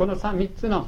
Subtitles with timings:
[0.00, 0.86] この 3, 3つの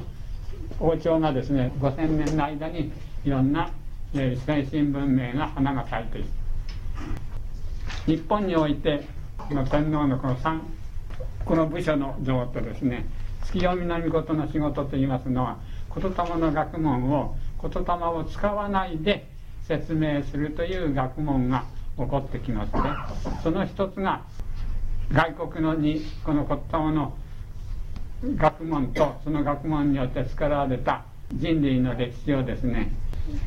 [0.79, 2.91] 王朝がですね5000年の間に
[3.23, 3.69] いろんな、
[4.15, 6.27] えー、先進文明が花が咲いている。
[8.07, 9.05] 日本において
[9.37, 10.59] この天皇のこの3
[11.45, 13.05] この部署の像とですね
[13.43, 15.59] 月読みの御事の仕事といいますのは
[15.95, 19.27] 言霊の学問を言霊を使わないで
[19.67, 21.65] 説明するという学問が
[21.99, 22.81] 起こってきますね
[23.43, 24.23] その一つが
[25.11, 26.57] 外国のにこの言
[26.87, 27.15] 霊の
[28.23, 32.91] 学問とその学問によって作られた人類の歴史をですね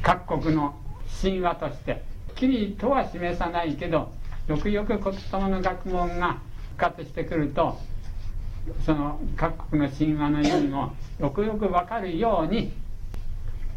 [0.02, 0.74] 各国の
[1.22, 2.02] 神話として
[2.34, 4.12] きりとは示さないけど
[4.46, 6.38] よくよく言霊の学問が
[6.76, 7.78] 復活してくると
[8.84, 12.72] その各国の神話の意味もよくよく分かるように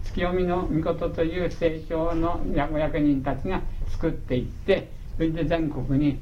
[0.03, 6.19] 月読みの御事という聖書の役役人たちが作っていってそれで全国に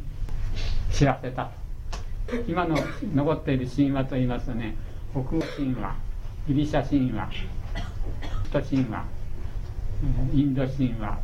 [0.92, 1.57] 知らせた。
[2.48, 2.78] 今の
[3.16, 4.76] 残っている神話といいますとね
[5.12, 5.96] 北欧神話
[6.48, 7.30] ギリシャ神話
[8.52, 9.06] 首都神話
[10.34, 11.20] インド神話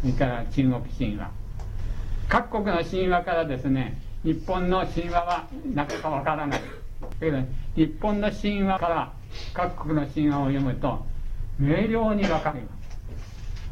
[0.00, 1.30] それから中国神話。
[2.28, 6.60] 各国の神話からですね日本の神話はなかなかわからない。
[6.60, 7.38] だけど
[7.74, 9.12] 日本の神話から
[9.54, 11.04] 各国の神話を読むと
[11.58, 12.82] 明瞭にわかります。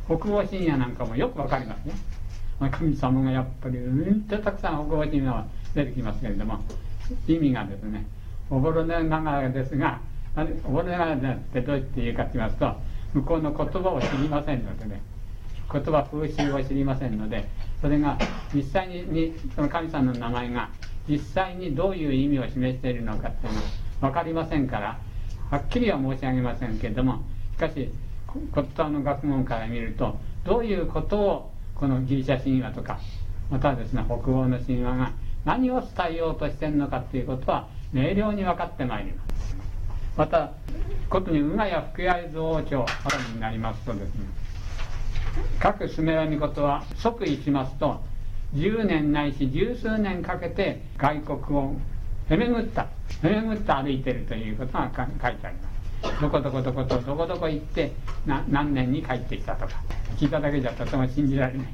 [0.07, 1.95] 北欧神話なんかもよくわかりますね。
[2.71, 6.61] 神様がやっぱりうんとたくさん北欧神話は出てきますけれども
[7.27, 8.07] 意味がですね
[8.51, 10.01] おぼろながらですが
[10.65, 12.75] おぼろながらってどうやって言うかと言いますと
[13.15, 15.03] 向こうの言葉を知りませんのでね
[15.73, 17.49] 言葉風習を知りませんので
[17.81, 18.19] それが
[18.53, 20.71] 実際にその神様の名前が
[21.09, 23.67] 実際にどういう意味を示しているのかっていうのは
[24.01, 24.99] 分かりませんから
[25.51, 27.91] はっきりは申し上げませんけれどもしかし
[28.27, 33.01] 骨董の学問から見るとどういうことをこのギリシャ神話とか
[33.51, 35.13] またはですね北欧の神話が
[35.45, 39.31] 何を伝えようとしてるのかっていうことは明瞭に分かってまいります。
[40.17, 40.53] また
[41.09, 44.27] ことに馬や福谷図王朝からになりますとですね
[45.59, 48.01] 各スメラミことは即位しますと
[48.55, 51.77] 10年ないし十数年かけて外国を
[52.29, 52.89] へめぐった
[53.23, 55.70] へめぐって歩いてるということが書いてあります。
[56.21, 57.93] どこどこどことどこどこ行って
[58.25, 59.75] 何年に帰ってきたとか
[60.17, 61.67] 聞いただけじゃとても信じられない。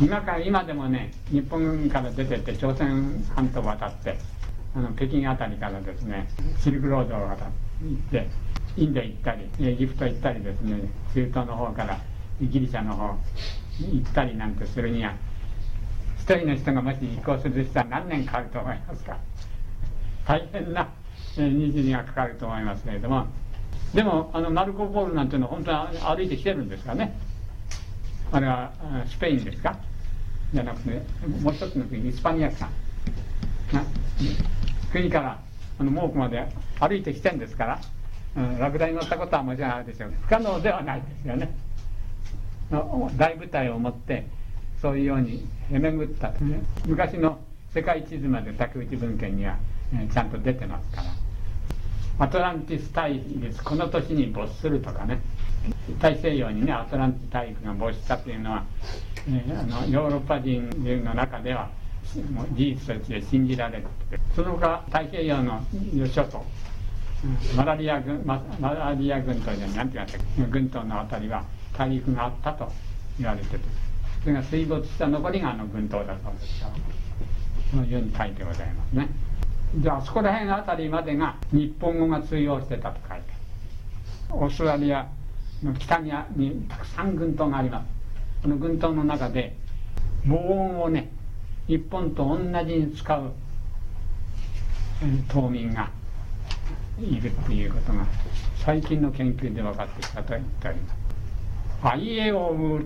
[0.00, 4.16] 今から今でもね日本軍から出てって朝鮮半島渡って
[4.74, 6.28] あの北京辺りからですね
[6.58, 7.48] シルクロードを渡っ
[8.10, 8.28] て
[8.76, 10.80] インド行ったりエジプト行ったりですね
[11.14, 12.00] 中東の方から
[12.40, 13.14] ギリシャの方
[13.80, 15.14] 行ったりなんてするには
[16.18, 19.18] 一人の人がもし移行する人は何年かかると思いますか。
[20.26, 20.88] 大変な
[21.36, 23.26] 日時がかかると思いますけれども
[23.94, 27.16] でもあのマルコ・ポールなんていうのは本当に歩いてきてるんですかね。
[28.32, 28.72] あれは
[29.08, 29.76] スペインですか？
[30.52, 31.02] じゃなくて
[31.40, 32.70] もう一つの国イスパニアさん。
[34.92, 35.38] 国から
[35.78, 36.46] あの猛虎まで
[36.80, 37.80] 歩いてきてるんですから、
[38.36, 41.54] うん、ラクダに乗ったことはもちろんあるでしょう不可能ではないですよね。
[43.16, 44.26] 大部隊を持って
[44.82, 46.30] そういうようにへめぐった。
[46.30, 47.38] とね昔の
[47.72, 49.56] 世界地図まで竹内文献には、
[49.92, 51.06] えちゃんと出てますから。
[52.18, 55.20] アトランティス大陸この年に没するとかね。
[56.00, 58.64] 大西洋にねアトランティス大陸が没したというのは、
[59.28, 60.68] えー、あのヨーロッパ人
[61.04, 61.70] の中では
[62.32, 63.86] もう事実として信じられる
[64.36, 65.62] その他太平洋の
[66.12, 66.44] 諸島
[67.56, 71.44] マラリア軍マラリア軍島で何て言いました軍島の辺りは
[71.76, 72.70] 大陸があったと
[73.18, 73.58] 言われてて
[74.22, 76.72] それが水没した残りがあの群島だそうですから
[77.70, 79.08] そのように書いてございますね。
[79.82, 83.24] であそこら辺あたりまでが日本語が通用してたと書いて
[84.30, 85.08] オーストラリア
[85.62, 87.86] の北ににたくさん群島があります。
[88.42, 89.56] この群島の中で
[90.26, 91.10] 防音をね
[91.66, 93.32] 日本と同じに使う
[95.28, 95.90] 島民が
[97.00, 98.06] いるっていうことが
[98.58, 100.96] 最近の研究で分かってきたと言っております。
[101.82, 102.80] あいえを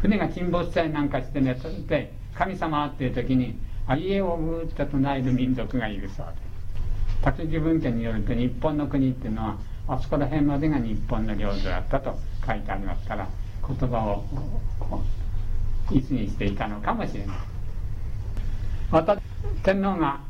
[0.00, 1.56] 船が沈没したりなんかしてね
[1.88, 9.56] で神様っていう時にあいえを生むって唱える民族がいるそうです達自文献によると日本の国っていうのは
[9.88, 13.26] あそこら辺までが日本の領土だったと書いてありますから
[13.66, 14.24] 言葉を
[15.90, 17.36] いつにしていたのかもしれない。
[18.90, 19.18] また
[19.62, 20.20] 天皇が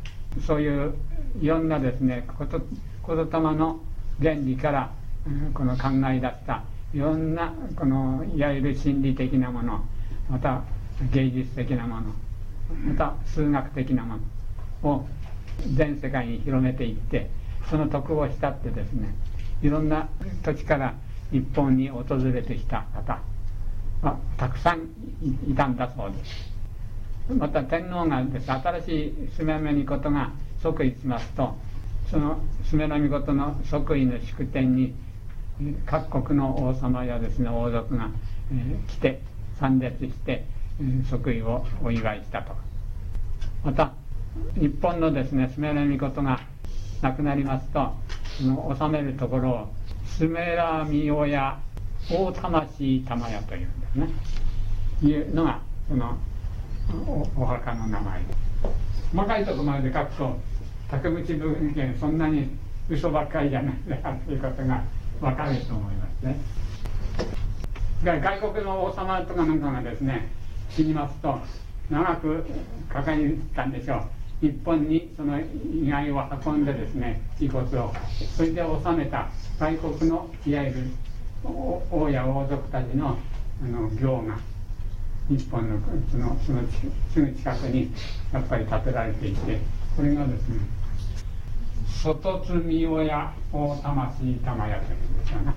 [0.47, 0.95] そういう
[1.41, 2.61] いろんなですねこと
[3.07, 3.81] 言霊の
[4.21, 4.91] 原理から
[5.55, 6.63] この考え出した
[6.95, 9.85] いろんなこのいわゆる心理的なもの
[10.31, 10.63] また
[11.13, 12.13] 芸術的なもの
[12.75, 14.19] また数学的なも
[14.83, 15.09] のを
[15.75, 17.31] 全世界に広めていって
[17.71, 19.15] その徳を慕ってですね
[19.63, 20.09] いろんな
[20.43, 20.95] 土地から
[21.31, 23.21] 日本に訪れてきた方
[24.03, 24.89] はたくさん
[25.51, 26.59] いたんだそうです。
[27.35, 30.33] また天皇がです新しいスメメにことが
[30.63, 31.55] 即位しますと
[32.11, 34.95] そのスメラミコトの即位の祝典に
[35.85, 38.09] 各国の王様やですね王族が、
[38.53, 39.21] え、来て
[39.59, 40.47] 参列して、
[41.09, 42.53] 即位をお祝いしたと。
[43.65, 43.93] また
[44.55, 46.41] 日本のですねスメラミコトが
[47.03, 47.93] 亡くなりますと
[48.39, 49.69] その治めるところを
[50.07, 51.59] スメラミオや
[52.11, 54.09] 大魂玉屋というんですね。
[55.03, 56.17] いうのがその
[57.37, 58.21] お墓の名前。
[59.13, 60.37] 細かいところまで書くと
[60.91, 62.49] 竹口文献そんなに
[62.89, 64.83] 嘘ばっかりじゃないんだということが
[65.21, 66.37] 分かると思いますね。
[68.05, 70.31] 外国の王様とかなんかがですね
[70.71, 71.39] 死にますと
[71.91, 72.45] 長く
[72.89, 73.17] かかっ
[73.55, 74.03] たんでしょう。
[74.41, 77.93] 日本にその遺骸を運んでですね遺骨を
[78.37, 79.29] それで納めた
[79.59, 80.85] 外国のいわゆる
[81.91, 83.19] 王や王族たちの
[83.61, 84.39] あの行が
[85.29, 85.81] 日本の
[86.11, 86.61] そのその
[87.13, 87.93] すぐ近くに
[88.33, 89.59] やっぱり建てられていて
[89.97, 90.61] これがですね
[92.03, 95.55] 外積み親大魂玉屋というんですよね。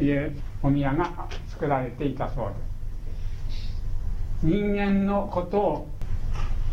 [0.00, 1.28] いうお宮が
[1.60, 2.54] 作られていたそうで
[4.40, 4.46] す。
[4.46, 5.88] 人間のことを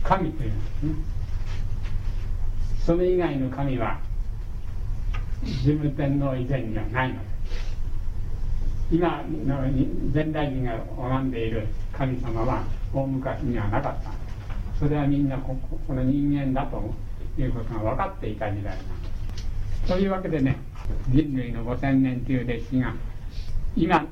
[0.01, 0.94] 神というんですね。
[2.86, 4.00] それ以外の神は
[5.66, 7.28] 神武天皇以前にはないのです。
[8.89, 9.62] 今の
[10.13, 12.63] 現代人が拝んでいる神様は
[12.94, 14.12] 大昔にはなかった
[14.80, 16.81] それはみんなここの人間だと
[17.38, 18.84] いうことが分かっていた時代なんで
[19.84, 19.88] す。
[19.89, 20.57] というわけでね
[21.10, 22.95] 人類の5000年という歴史が
[23.75, 24.07] 今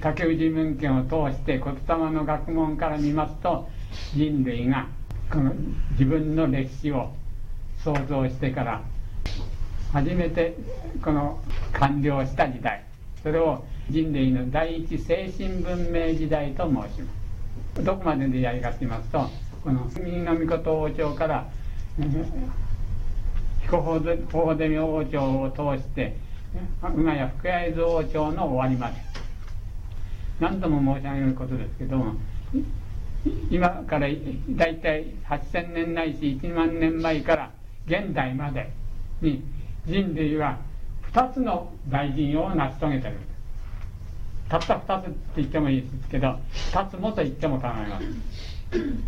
[0.00, 3.68] 竹内文献を通して言霊の学問から見ますと
[4.14, 4.88] 人類が
[5.30, 5.52] この
[5.92, 7.12] 自分の歴史を
[7.82, 8.82] 想像してから
[9.92, 10.56] 初めて
[11.02, 11.40] この
[11.72, 12.84] 完了した時代
[13.22, 17.12] それを人類の第一精神文明時代と申しま
[17.76, 17.84] す。
[17.84, 19.30] どこまででやりかと言いますと
[19.62, 21.48] この国の御事王朝から
[23.62, 26.16] 彦法デミ王朝を通して
[26.82, 29.07] 馬や福谷津王朝の終わりまで。
[30.40, 32.14] 何度も申し上げることですけども
[33.50, 34.08] 今から
[34.50, 37.50] 大体8000年ないし1万年前から
[37.86, 38.70] 現代まで
[39.20, 39.42] に
[39.86, 40.58] 人類は
[41.12, 43.14] 2つの大臣を成し遂げてる。
[44.48, 46.38] たった2つって言ってもいいですけど
[46.72, 48.22] 2つもと言っても構いません。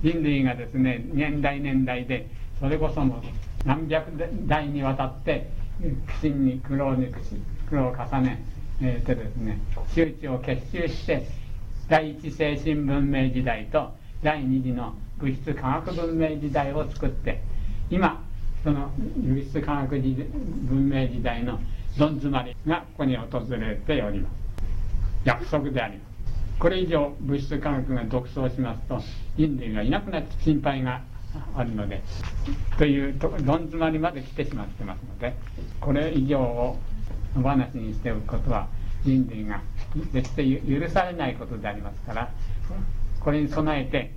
[0.02, 2.28] 人類がですね年代年代で
[2.58, 3.22] それこそも
[3.64, 4.10] 何百
[4.46, 5.50] 代にわたって
[5.80, 7.06] 苦心に苦労に
[7.68, 8.42] 苦労を重ね
[8.80, 9.60] てですね。
[9.94, 11.26] 周知を結集して
[11.88, 13.92] 第一精神文明時代と
[14.22, 17.42] 第二次の物質科学文明時代を作って
[17.90, 18.22] 今
[18.64, 21.58] その物質科学文明時代の
[21.98, 24.32] どん詰まりがここに訪れております。
[25.24, 26.10] 約束であります。
[26.58, 29.00] これ以上物質科学が独走しますと
[29.36, 31.00] 人類がいなくなって心配が
[31.56, 32.02] あるので
[32.76, 35.34] というどん詰まりまで来てしまってますので
[35.80, 36.76] これ以上を
[37.36, 38.68] お話にしておくことは
[39.04, 39.60] 人類が
[40.12, 42.30] 決して許されないことでありますから
[43.20, 44.12] これに備えて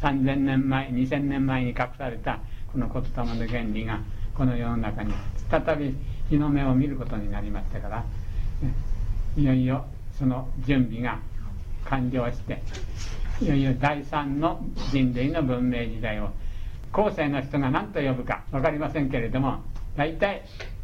[0.00, 2.40] 3000年前2000年前に隠された
[2.72, 4.00] この言霊の原理が
[4.34, 5.12] この世の中に
[5.50, 5.94] 再び
[6.28, 8.04] 日の目を見ることになりましたから
[9.36, 9.84] いよいよ
[10.18, 11.18] その準備が
[11.84, 12.62] 完了して
[13.40, 14.60] いよいよ第三の
[14.92, 16.30] 人類の文明時代を
[16.92, 19.60] 後世の人が何と呼ぶか分かりませんけれども
[19.96, 20.42] 大体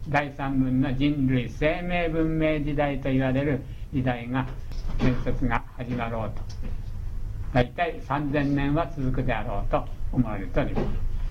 [0.08, 3.61] 第三分の人類生命文明時代と言われる
[3.92, 4.46] 時代が
[4.99, 6.42] 建設が始まろうと。
[7.52, 10.87] 大体3000年は続くであろうと思われております。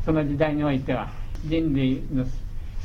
[0.05, 1.09] その時代においては
[1.45, 2.25] 人類の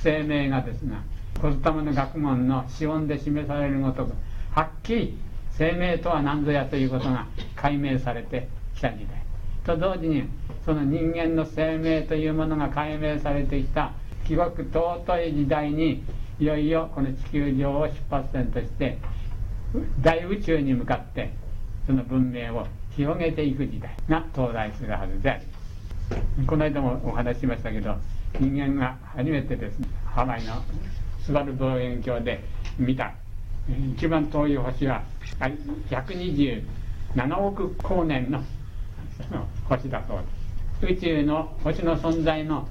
[0.02, 1.02] 生命がですが
[1.40, 4.12] コスタムの学問の資本で示されるごとく
[4.52, 5.18] はっきり
[5.52, 7.26] 生命とは何ぞやということが
[7.56, 9.22] 解明されてきた時代。
[9.64, 10.24] と同時に
[10.64, 13.92] その人間の生命というものが解明されてきた
[14.28, 16.04] 記憶尊い時代に
[16.38, 18.98] いよいよこの地球上を出発点として
[20.02, 21.32] 大宇宙に向かって
[21.86, 27.96] その文明を広げていく時代が到来するはずでありこの間もお話ししましたけど
[28.38, 30.62] 人間が初めてですねハワイの
[31.24, 32.44] スバル望遠鏡で
[32.78, 33.14] 見た
[33.96, 35.02] 一番遠い星は
[35.40, 36.62] 127
[37.38, 38.42] 億光年の
[39.70, 40.18] 星だそう
[40.82, 42.68] です宇宙の星の存在の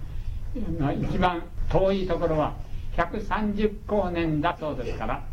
[1.01, 2.55] 一番遠いところは
[2.95, 5.23] 130光年だそうですから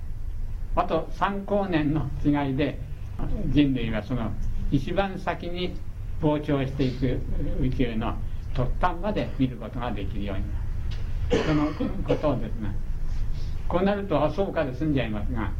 [0.76, 2.78] あと3光年の違いで
[3.46, 4.32] 人類はその
[4.70, 5.76] 一番先に
[6.20, 7.20] 膨張していく
[7.60, 8.16] 宇宙の
[8.54, 11.44] 突端まで見ることができるようになる。
[11.46, 11.66] その
[12.02, 12.74] ことをですね。
[13.68, 15.52] こうなるとあそうかで済んじゃいますが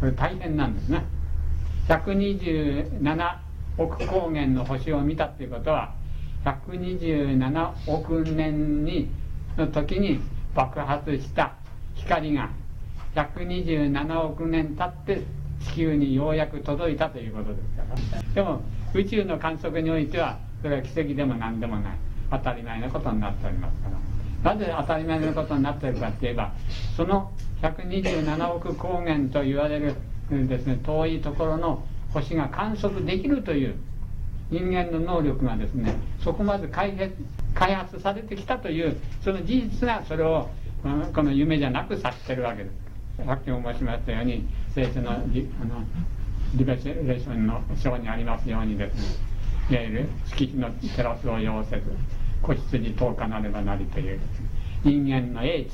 [0.00, 1.04] これ大変なんですね。
[1.88, 3.36] 127
[3.78, 5.94] 億光年の星を見たっていうことは
[6.44, 9.08] 127億年に
[9.56, 10.20] の時に
[10.54, 11.54] 爆発した
[11.94, 12.50] 光が
[13.14, 15.22] 127億年経って
[15.60, 17.82] 地球にようやく届いたということですか
[18.16, 18.22] ら。
[18.34, 18.62] でも
[18.94, 21.92] 宇宙の観測においてはそれは奇跡でも何でもない。
[22.32, 23.90] 当たり前のことになっておりますか
[24.44, 26.52] らなぜ当たり前のことになっているかっていえば
[26.96, 27.30] その
[27.60, 29.94] 127億光年と言われる
[30.30, 33.76] ですね遠いところの星が観測できるという
[34.52, 36.94] 人間の能力がですねそこまで開
[37.74, 40.50] 発されてきたというその事実がそれを
[41.14, 42.70] この夢じゃなくさせてるわけで
[43.16, 43.24] す。
[43.24, 45.82] さっきも申しましたように聖書のリあの
[46.54, 49.02] リベレーションの章にありますようにですね
[49.70, 51.82] いわゆる月日のテラスを要せず
[52.42, 54.20] 子羊10日なればなりという、
[54.84, 55.70] 人間の英知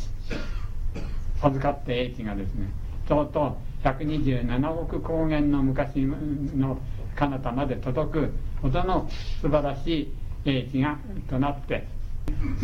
[1.40, 2.68] 授かって英知がですね
[3.08, 6.78] とうとう127億光年の昔の
[7.16, 8.32] 彼方まで届く
[8.62, 9.08] ほどの
[9.40, 10.98] 素晴らしい英知が
[11.28, 11.86] となって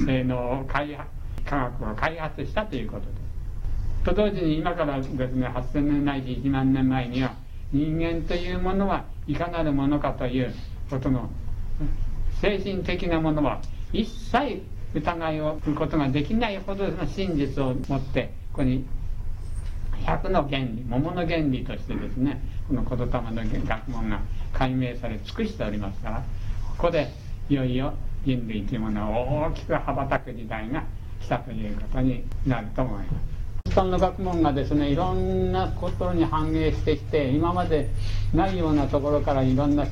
[0.07, 1.09] 性能を開発
[1.45, 4.05] 科学を開発したということです。
[4.05, 7.35] と同時に今からですね8000年ないし1万年前には
[7.73, 10.55] 人間というものはいかなるものかという
[10.91, 11.31] ことの
[12.41, 13.61] 精神的なものは
[13.93, 14.63] 一切
[14.95, 18.85] 疑いをすることができないほどの真実を持ってここに
[19.95, 24.21] 100の原理桃の原理としてですねこの言霊の学問が
[24.53, 26.23] 解明され尽くしておりますから
[26.77, 27.09] ここで
[27.49, 30.85] いよいよ人類というものを大きく羽ばたく時代が
[31.21, 33.35] 来たということになると思います。
[33.67, 37.91] 一般の学問がですねいろんなことに反映してきて今まで
[38.33, 39.85] ないようなところからいろんな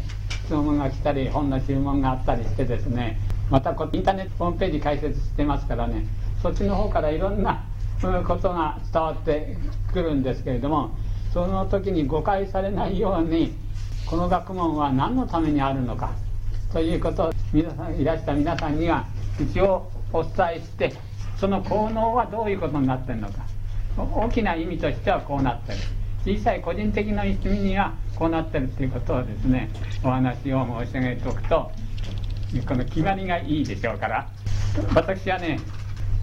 [0.45, 3.19] 質問が来たり本の注文があったりしてですね
[3.51, 6.07] またインターネットホームページ開設してますからね
[6.43, 7.65] そっちの方からいろんな
[8.25, 9.57] ことが伝わって
[9.93, 10.97] くるんですけれども
[11.33, 13.55] その時に誤解されないように
[14.07, 16.13] この学問は何のためにあるのか
[16.73, 19.07] ということを皆さんいらした皆さんには
[19.41, 20.93] 一応お伝えして
[21.39, 23.47] その効能はどういうことになってるのか
[23.97, 25.79] 大きな意味としてはこうなってる。
[26.25, 29.71] 小さい個人的な意味にはこうなってるっていうことをですね
[30.05, 31.71] お話を申し上げておくと
[32.67, 34.29] この決まりがいいでしょうから。
[34.95, 35.59] 私はね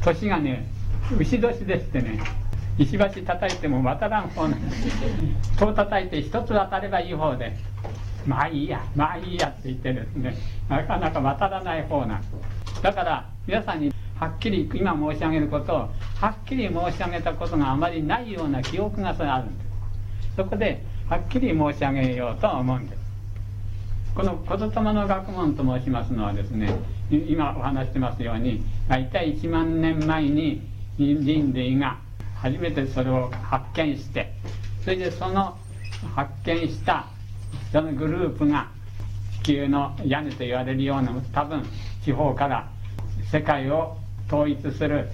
[0.01, 0.65] 年がね
[1.17, 2.19] 牛年でしてね
[2.77, 5.57] 石橋叩いても渡らん方なんです。
[5.57, 7.57] 戸叩いて一つ渡ればいい方で。
[8.25, 10.35] まあいいやまあいいやって言ってですね
[10.67, 12.83] なかなか渡らない方なんです。
[12.83, 15.77] だから皆さんにはっきり今申し上げることを
[16.19, 20.35] はっきり申し上げたことがあまりないような記憶がそれあるんです。
[20.35, 22.99] そこではっきり申し上げようと思うんです。
[24.15, 26.73] この言霊の学問と申しますのはですね
[27.09, 30.68] 今お話してますように大体1万年前に
[30.99, 31.97] 人類が
[32.35, 34.33] 初めてそれを発見して
[34.83, 35.57] それでその
[36.13, 37.07] 発見した
[37.71, 38.67] そのグループが
[39.43, 41.63] 地球の屋根と言われるような多分
[42.03, 42.69] 地方から
[43.31, 43.95] 世界を
[44.27, 45.09] 統一する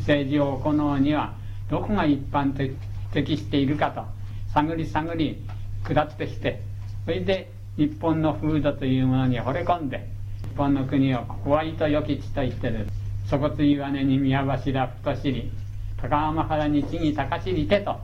[0.00, 1.32] 政治を行うには
[1.70, 2.76] どこが一般的
[3.12, 4.04] 適しているかと
[4.52, 5.42] 探り探り
[5.84, 6.60] 下ってきて
[7.06, 10.06] それで日本の風土というものに惚れ込んで
[10.52, 12.99] 日本の国をここは糸よき地と言ってです
[13.30, 15.52] 底継ぎ羽に宮柱太尻
[16.00, 18.00] 高浜原に地に高尻手と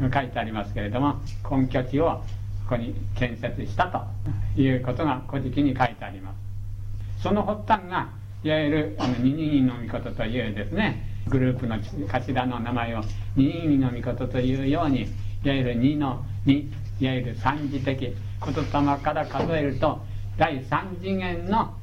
[0.00, 2.22] 書いてありますけれども根拠地を
[2.68, 6.34] ここに建設したということが古事記に書いてありま
[7.16, 7.22] す。
[7.22, 8.10] その発端が
[8.44, 13.02] いわゆるあの二人の御事というですねグループの頭の名前を
[13.36, 15.02] 二人の御事というように
[15.44, 18.14] いわゆる二の二いわゆる三次的言
[18.54, 20.00] 霊から数えると
[20.36, 21.74] 第三次元の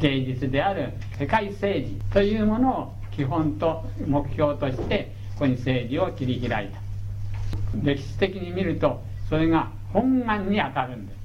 [0.00, 6.78] 芸術である世界政治というものを基本と目標としてここに政治を切り開いた。
[7.82, 11.18] 歴史的に見るとそれが本願にあたるんです。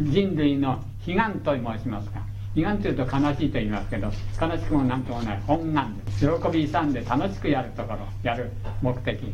[0.00, 2.20] 人類の悲願と申しますか。
[2.54, 4.08] 悲願というと悲しいと言いますけど
[4.40, 6.26] 悲しくも何ともない本願です。
[6.26, 8.50] 喜び勇んで楽しくやるところやる
[8.82, 9.32] 目的。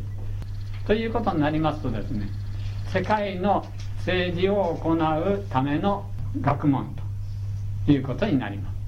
[0.86, 2.28] ということになりますとですね
[2.92, 3.66] 世界の
[3.98, 6.04] 政治を行うための
[6.40, 7.07] 学問と。
[7.92, 8.78] いうことになります。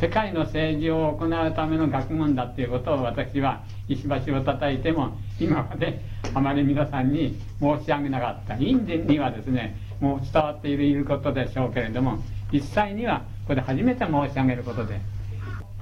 [0.00, 6.00] 世界の政治を行うための学問だということを私は石橋を叩いても今まで
[6.34, 15.00] あまり皆さんに申し上げなかったインドにはですねもう伝わっていることでしょうけれども実際にはここで初めて申し上げることで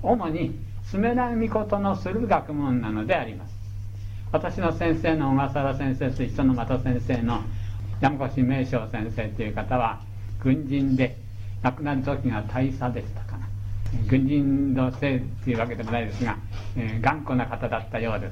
[0.02, 3.54] 主に住めない御事のする学問なのであります。
[4.32, 7.42] 私の先生の小笠原先生と一緒の又先生の
[8.00, 10.00] 山越名将先生という方は
[10.42, 11.25] 軍人で
[11.62, 13.46] 亡くなる時が大佐でしたかな。
[14.08, 16.36] 軍人のせいというわけでもないですが、
[16.76, 18.30] えー、頑固な方だったようで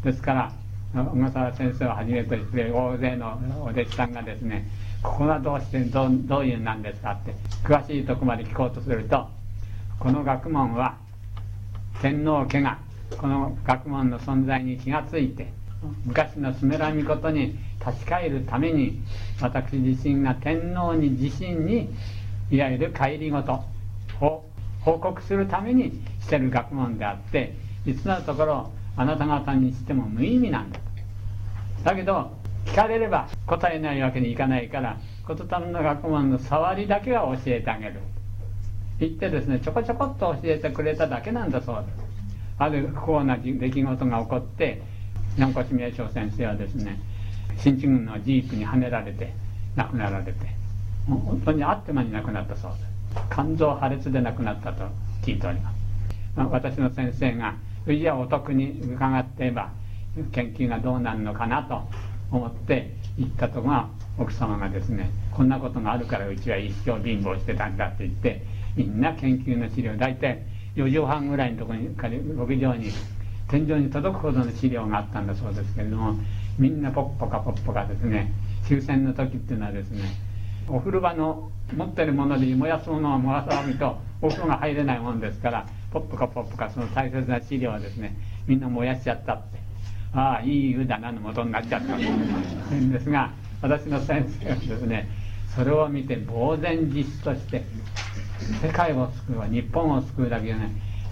[0.00, 0.04] す。
[0.04, 0.52] ですから
[0.94, 4.66] 小笠原先生をはじめとして大勢のお弟子さんがですね
[5.02, 7.34] ここはどうしてどどういうなんですかって
[7.64, 9.26] 詳しいとこまで聞こうとすると
[9.98, 10.96] この学問は
[12.00, 12.78] 天皇家が
[13.18, 15.52] この学問の存在に気がついて
[16.04, 19.00] 昔のスメラミことに立ち返るために
[19.40, 21.90] 私自身が天皇に自身に
[22.50, 23.64] いわゆる帰り事。
[24.20, 24.44] を
[24.80, 30.78] 報告するためにしてる学問であって実のところあなた方にしても無意味なんだ。
[30.78, 32.30] とだけど
[32.64, 38.00] 聞かれれば答えないわけにいかないから言霊の学問の触りだけは教えてあげる。
[38.98, 42.06] 言ってですねちょこちょこっと教えてくれただけなんだそうです
[42.58, 44.80] ある不幸な出来事が起こって
[45.36, 46.98] 山越名将先生はですね
[47.58, 49.34] 新地軍のジープにはねられて
[49.74, 50.32] 亡くなられて
[51.06, 52.72] もう本当にあっという間に亡くなったそう。
[52.72, 52.96] です
[53.30, 54.84] 肝臓破裂で亡くなったと
[55.22, 55.76] 聞いております、
[56.36, 57.54] まあ、私の先生が
[57.86, 59.70] じゃお得に伺っていれば
[60.32, 61.82] 研究がどうなるのかなと
[62.30, 68.42] 思って行ったとこが奥様がですねこんなことがあるからうちは一生貧乏してたんだって言って
[68.74, 70.42] みんな研究の資料大体
[70.74, 72.92] 4畳半ぐらいのところに6畳に
[73.48, 76.14] 天井に届くほどの資料があったんだそうですけれども
[76.58, 78.32] みんなポッポカポッポカですね
[78.66, 80.25] 終戦の時っていうのはですね
[80.68, 89.66] お風呂場の持ってるもので燃やすものを燃やさないとお風呂が入れないもんですからポッポカポッポカその大切な資料をですねみんな燃やしちゃったって。
[90.12, 91.96] ああいい湯だなの元になっちゃった。
[91.96, 95.08] んですが私の先生はですね
[95.54, 97.64] それを見て呆然自失として
[98.62, 100.68] 世界を救うは日本を救うだけじゃない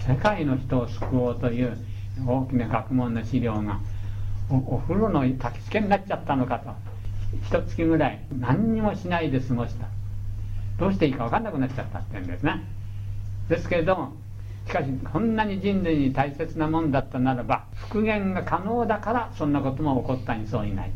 [0.07, 1.77] 世界の人を救おうという
[2.27, 3.81] 大きな学問の資料が
[4.51, 6.94] お風呂の焚き付けになっちゃったのかと。
[7.45, 9.87] 一月ぐらい何にもしないで過ごした。
[10.79, 12.65] どうしていいか分かんなくなっちゃったって言うんですね。
[13.49, 14.13] ですけれども
[14.67, 20.91] しかしこんなに人類に大切なもんだったならば復元が可能だからそんなことも起こったにそういない。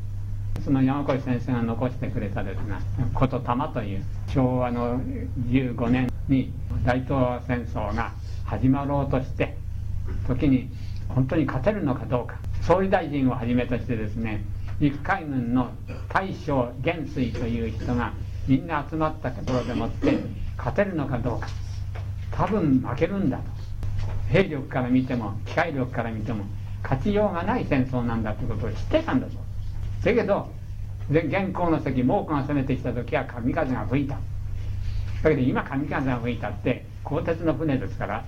[0.64, 2.76] その山越先生が残してくれたですね
[3.14, 5.00] 「ことたま」という昭和の
[5.48, 6.52] 15年に
[6.84, 8.12] 大東亜戦争が
[8.44, 9.56] 始まろうとして
[10.26, 10.68] 時に
[11.08, 14.42] 本当に勝てるのかどうか総理大臣をはじめとしてですね
[14.80, 15.70] 陸海軍の
[16.08, 18.12] 大将元帥という人が
[18.46, 20.18] みんな集まったところでもって
[20.56, 21.48] 勝てるのかどうか。
[22.30, 23.44] 多分負けるんだと。
[24.28, 26.44] 兵力から見ても機械力から見ても
[26.82, 30.50] 勝ちようがない戦争なんだということを知ってたんだそうだけど
[31.10, 34.14] 現行の席猛虎が攻めてきた時は神風が吹いた。
[35.22, 38.24] だけど今神風が吹いたって鋼鉄の船ですから、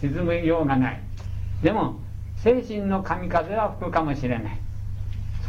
[0.00, 1.00] 沈むようがない。
[1.62, 2.00] でも
[2.38, 4.58] 精神の神風は吹くかもしれない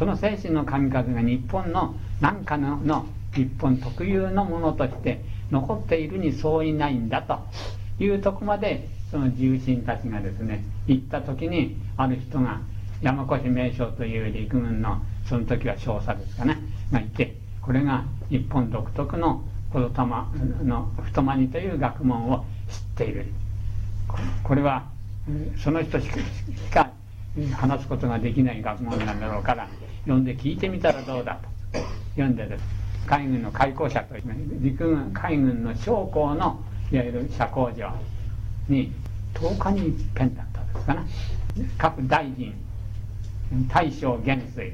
[0.02, 7.38] その精神の神風が日本の何かのの日本特有のものとして残っているにそういないんだと
[8.02, 12.60] いうとこまでその重臣たちがですね行った時にある人が
[13.00, 16.58] 山越名将という陸軍のその時は少佐ですかね。
[16.90, 19.88] がいてこれが日本独特の子霊
[20.64, 23.26] の太まにという学問を知っている。
[24.42, 24.82] これは
[25.62, 26.08] その人し
[26.72, 26.90] か
[27.54, 29.68] 話すことができない学問なんだろうから
[30.02, 31.52] 読んで聞いてみたらどうだと。
[32.14, 32.62] 読んでです
[33.06, 34.22] 海軍の開港者という
[34.60, 37.94] 陸軍海軍の将校のいわゆる社交場
[38.68, 38.92] に
[39.34, 41.04] 10日に一遍だったですかな。
[41.78, 42.54] 各大臣
[43.68, 44.72] 大将元帥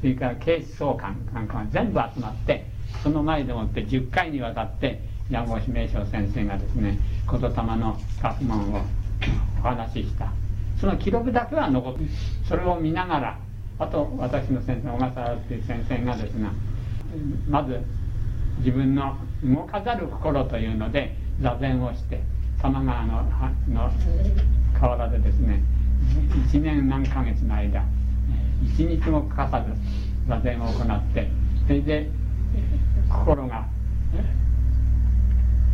[0.00, 2.66] それから警視総監なんか全部集まって
[3.02, 6.98] その前でもって10回にわたって山越名将先生がですね
[7.30, 8.80] 言霊の学問を
[9.60, 10.32] お話しした。
[10.80, 12.00] その記録だけは残って
[12.48, 13.38] それを見ながら
[13.80, 16.52] あと私の先生小笠原っていう先生がですが
[17.48, 17.80] まず
[18.58, 22.22] 自分の動かざる心というので座禅をして
[22.58, 23.22] 多摩川の
[23.70, 23.90] の
[24.78, 25.62] 河原でですね
[26.52, 27.82] 1年何ヶ月の間
[28.76, 29.72] 1日も欠かさず
[30.28, 31.30] 座禅を行って
[31.66, 32.10] それで
[33.08, 33.66] 心が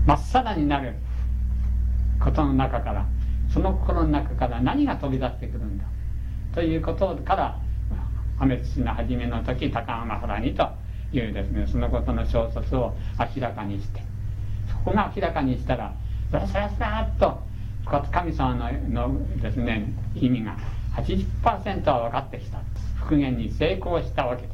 [0.06, 0.94] まっさらになる
[2.22, 3.04] ことの中から
[3.52, 5.84] その心の中から何が飛び出してくるんだ
[6.54, 7.65] ということから
[8.38, 10.68] 破滅しの初めの時高浜原にと
[11.12, 14.02] いうですねそのことの小説を明らかにして
[14.68, 15.94] そこが明らかにしたら
[16.30, 17.46] さらさらさらっと
[18.10, 18.54] 神様
[18.90, 20.56] ののですね意味が
[20.96, 22.58] 80%は分かってきた。
[22.96, 24.48] 復元に成功したわけで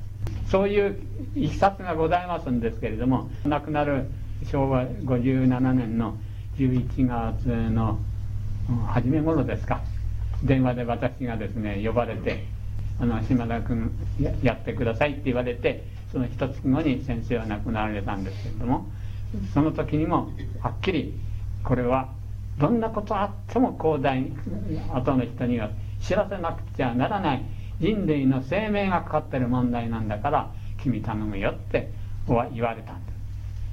[0.44, 0.50] す。
[0.50, 0.98] そういう
[1.34, 4.10] いきさつがございますんですけれども亡くなる
[4.50, 6.18] 昭和57年の
[6.58, 7.98] 11月の
[8.86, 9.80] 初め頃ですか。
[10.42, 12.44] 電話で私がですね呼ばれて
[13.02, 13.90] 「あの島田君
[14.42, 18.86] やってください」って言われてその一月後に先生は亡くなられたんですけれども
[19.52, 21.18] その時にもはっきり
[21.64, 22.08] これは
[22.60, 24.36] どんなことあっても広大に
[24.92, 27.42] 後の人には知らせなくちゃならない
[27.80, 31.90] 人類の生命がかかってる問題なんだから君頼むよって
[32.28, 33.12] 言われたんで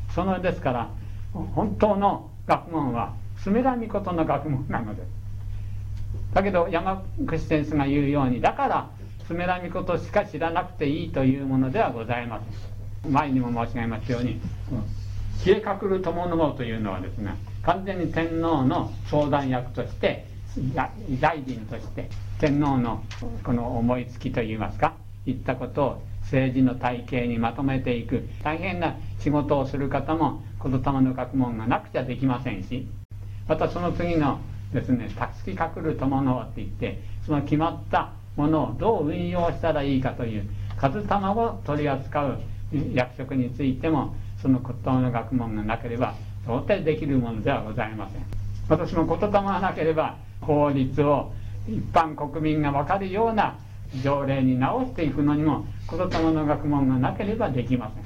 [0.09, 0.15] す。
[0.15, 0.89] そのですから
[1.33, 5.07] 本当の学問はスメラミコトの学問なのです。
[6.33, 8.89] だけど山口先生が言うようにだから
[9.29, 12.41] スメラミコトしか知らなくていいというものではございま
[13.03, 14.41] せん前にも申し上げましたように
[15.45, 20.25] 「冷えかくる友のというのはですね完全に天皇の相談役として
[21.21, 23.03] 大臣として天皇の
[23.43, 24.93] この思いつきといいますか
[25.27, 32.87] いったことを政治の体系にまとめていく大変な仕事をする方も言霊の学問がなくちゃできませんし
[33.47, 34.39] またその次の
[34.73, 42.39] ですね「たつきかくる友の」って言ってその決まったものをどう運用したらいいかという数玉を取り扱う
[42.93, 48.21] 役職についてもその言霊の学問がなければ到底できるものではございません。
[48.69, 51.33] 私も言霊がなければ法律を
[51.67, 53.57] 一般国民が分かるような
[54.01, 58.03] 条例に直していくのにも言霊の学問がなければできません。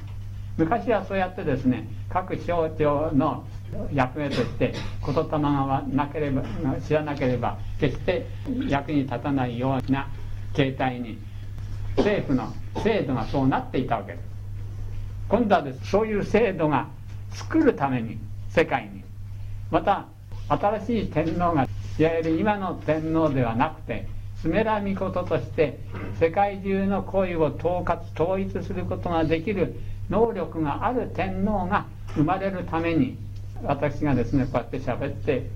[0.57, 3.43] 昔はそうやってですね各省庁の
[3.91, 4.73] 役目として
[5.05, 6.41] 言霊がなければ
[6.87, 8.25] 知らなければ決して
[8.67, 10.07] 役に立たないような
[10.53, 11.17] 形態に。
[11.97, 12.51] 政府の
[12.83, 14.13] 制度がそうなっていたわけ。
[14.13, 14.23] です
[15.29, 15.89] 今度はです。
[15.89, 16.87] そういう制度が
[17.31, 18.17] 作るために
[18.49, 19.03] 世界に。
[19.69, 20.05] また
[20.49, 24.07] 新しい天皇がいわゆる今の天皇ではなくて
[24.41, 25.79] スメラミコトとして
[26.19, 29.75] 世界中の恋を統括統一することができる
[30.09, 31.85] 能力がある天皇が
[32.15, 33.17] 生まれるために
[33.63, 35.49] 私がですねこうやって喋って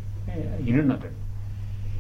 [0.66, 1.27] いるのです。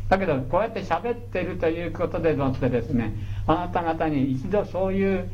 [0.10, 3.14] だけどこうやって喋ってるということでもってですね
[3.46, 5.30] あなた方に一度そういう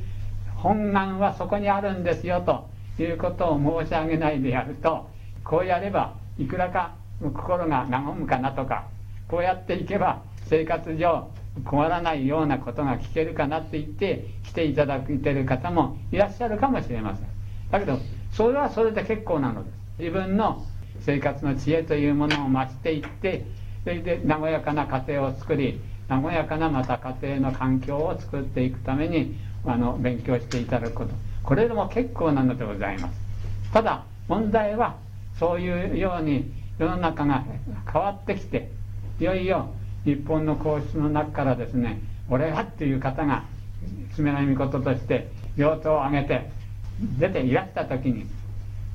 [0.55, 2.67] 本願はそこにあるんですよと
[3.01, 5.09] いうことを申し上げないでやると
[5.43, 8.87] こうやればいくらか心が和むかなとか
[9.27, 11.27] こうやっていけば生活上
[11.65, 17.27] 困らないようなことが聞けるかなって言って来ていただいてる方もいらっしゃるかもしれません。
[17.71, 17.99] だけど
[18.31, 19.75] それはそれで結構なのです。
[19.99, 20.65] 自分の
[21.01, 23.45] 生活の知恵というものを増していって
[23.83, 31.13] それで和やかな家庭を作り和やかなまた家庭の環境を作っていくためにあの勉強していただくこと。
[31.43, 33.23] これでも結構なのでございます。
[33.71, 34.95] ただ問題は
[35.39, 37.43] そういうように世の中が
[37.91, 38.69] 変わってきて
[39.19, 39.69] いよいよ
[40.05, 43.43] 日本の皇室の中からですね俺はっていう方が
[44.15, 46.51] 爪のみ事として両手を挙げて
[47.19, 48.25] 出ていらした時に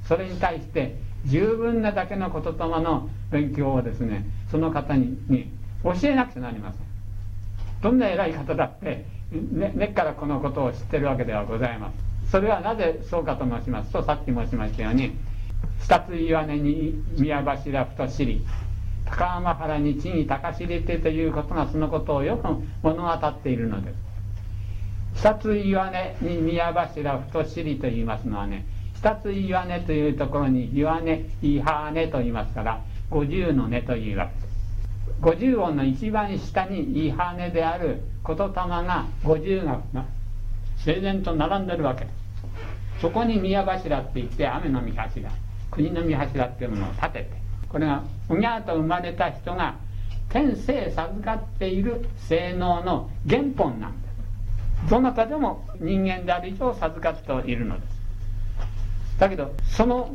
[0.07, 0.97] それに対して
[1.27, 5.51] 十分なだけの言霊の勉強をですねその方にに
[5.83, 6.83] 教えなくちゃなりません。
[7.83, 11.93] どんな偉い方だって根、っからこのことを知ってるわけではございま
[12.25, 12.31] す。
[12.31, 15.13] それはなぜそうかと申しますとさっき申しましたように
[15.81, 18.45] 二つ岩根に宮柱太知り
[19.07, 22.47] 高浜原に地に高知りてということがそのことをよく
[22.83, 24.09] 物語っているのです。
[25.15, 34.35] 二つ岩根に宮柱太知りと言いますのはね二つ岩根というところに岩根イハ根と言いますから五十の根というわけ。
[34.35, 34.49] です
[35.21, 39.81] 五十音の一番下にイハ根である言霊が五十が
[40.77, 42.07] 整然と並んでるわけ。
[43.01, 45.31] そこに宮柱って言って雨の御柱。
[45.71, 47.31] 国の御柱っていうものを立てて。
[47.69, 49.77] これがうにゃーと生まれた人が
[50.31, 57.99] 天性授かっている性能の原本なんですどなたでも人間である以上授かっているのです。
[59.19, 60.15] だけどその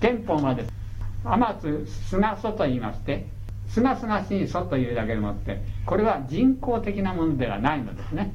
[0.00, 0.81] 原本はです
[1.24, 3.26] 天津菅祖と言いまして
[3.68, 8.34] すがすがしい祖というだけでもってこれは人工的なものではないのですね。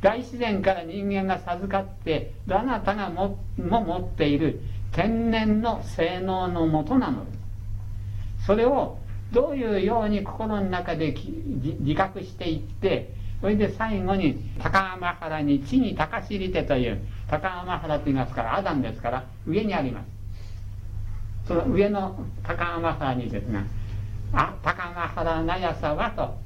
[0.00, 4.60] 大自然から人間が授かってあなたがもも持っている
[4.92, 8.46] 天然の性能のもとなのです。
[8.46, 8.98] それを
[9.32, 11.14] どういうように心の中で
[11.80, 20.17] 自覚していってそれで最後に高浜原に地に高知りてという高浜原と言いますからアダンですから上にあります。
[21.48, 23.66] その上の高浜原にですね
[24.34, 26.36] あ高浜原なやさはと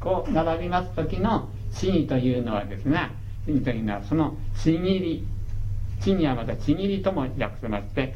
[0.00, 3.10] こう並びます時の地にというのはですね
[3.44, 5.26] 地にというのはそのちぎり
[6.00, 8.14] 地にはまたちぎりとも訳せまして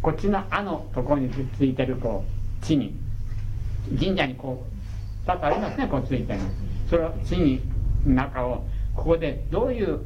[0.00, 2.24] こっちの「あ」のところについてるこ
[2.60, 2.96] う地に
[3.98, 4.64] 神社にこ
[5.26, 6.38] う2つありますねこうついてる
[6.88, 7.60] それを地に
[8.06, 8.64] 中を
[8.94, 10.00] ここでどういう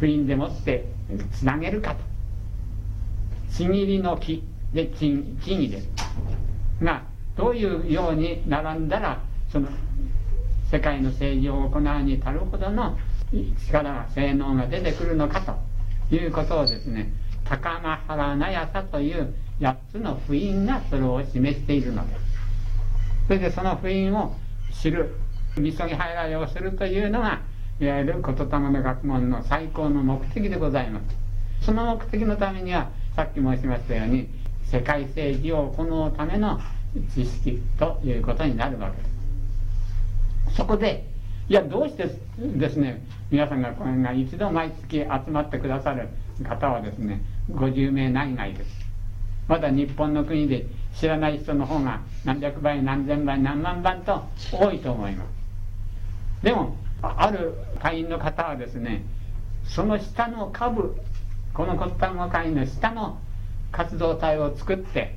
[0.00, 0.84] 不意でもって
[1.32, 2.13] つなげるかと。
[3.56, 5.88] ちぎりの木で木々です
[6.82, 7.04] が
[7.36, 9.68] どういうように並んだらその
[10.70, 12.98] 世界の政治を行うに足るほどの
[13.66, 17.12] 力が性能が出てくるのかということをですね
[17.44, 22.20] 高間原なやさという8つの符印がそれを示しているのです。
[23.26, 24.34] それでその符印を
[24.72, 25.14] 知る
[25.56, 27.42] みそぎ入られをするというのが
[27.80, 31.64] いわゆる言霊の学問の最高の目的でございます。
[31.66, 34.28] その目的のためにはさっき申しましたように
[34.64, 36.60] 世界政治を行うための
[37.14, 39.04] 知識ということになるわけで
[40.50, 40.56] す。
[40.56, 41.06] そこで
[41.48, 46.08] いやどうしてですね皆さんがこれが一度毎月集まってくださる
[46.42, 47.20] 方はですね
[47.52, 48.70] 50名内外です。
[49.46, 50.66] まだ日本の国で
[50.98, 56.44] 知らない人の方が何百倍何千倍何万倍と多いと思います。
[56.44, 59.04] でもある会員の方はですね
[59.64, 60.96] その下の下部
[61.54, 63.18] この骨端の会の下の
[63.72, 65.16] 活動体を作って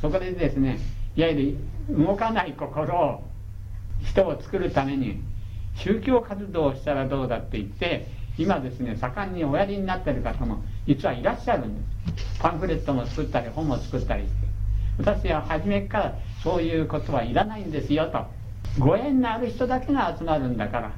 [0.00, 0.78] そこでですね
[1.14, 1.58] いわゆ
[1.90, 3.22] る動かない心を
[4.02, 5.22] 人を作るために
[5.76, 8.06] 宗教活動をしたらどうだって言って
[8.38, 12.40] 今ですね盛んにおやりになってる方も実はいらっしゃるんです。
[12.40, 14.34] パンフレットも作ったり本も作ったりして。
[14.98, 18.26] 私は初めからそういうことはいらないんですよと
[18.78, 20.92] ご縁のある人だけが集まるんだから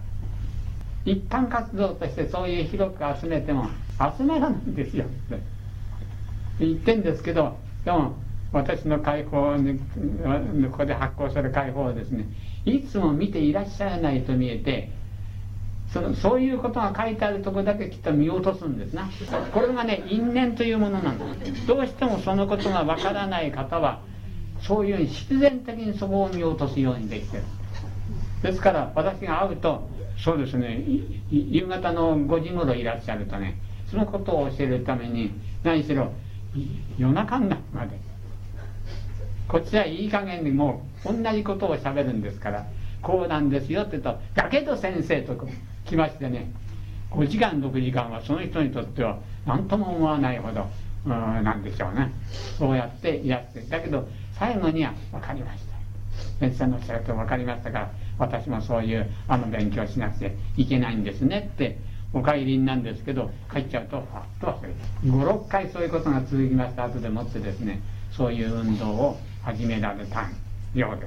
[1.06, 3.70] 一般活動としてそういう広く集めても
[4.18, 5.40] 集まらないんですよって
[6.58, 8.16] 言ってんですけどでも
[8.52, 9.78] 私の解放に
[10.70, 12.26] ここで発行する解放をですね
[12.64, 14.90] いつも見ていらっしゃらないと見えて
[15.92, 19.08] そのそういうことが書いてあるとこだけきっと見落とすんですな。
[19.54, 24.00] これがね因縁というものなんですどうしてもそのことがわからない方は
[24.62, 27.44] そういう必然的にそこを見落とすようにできてる。
[28.42, 30.82] ですから私が会うとそうですね。
[31.30, 33.58] 夕方の5時頃いらっしゃるとね
[33.90, 35.30] そのことを教えるために
[35.62, 36.12] 何しろ
[36.98, 37.98] 夜中になるまで
[39.48, 42.66] こっちはいい加減にもう同じことをしゃべるんですから
[43.02, 45.36] こうなんですよって言うと「だけど先生」と
[45.84, 46.50] 来ましてね
[47.10, 50.66] 5時間6時間はその人にとっては何とも思わないほど
[51.06, 52.10] なんでしょうね。
[52.58, 55.76] そうやっていらしてだけど最後には「分かりました」
[56.40, 61.78] 先生のおっしゃると分かりましたから私もそういうあの勉強しなくちゃいけないんですねって
[62.12, 64.74] お帰りなんですけど帰っちゃうとファッと忘れて
[65.04, 66.84] 56回そういうことが続きました。
[66.84, 67.80] 後でもってですね
[68.12, 70.28] そういう運動を始められた
[70.74, 71.06] ようで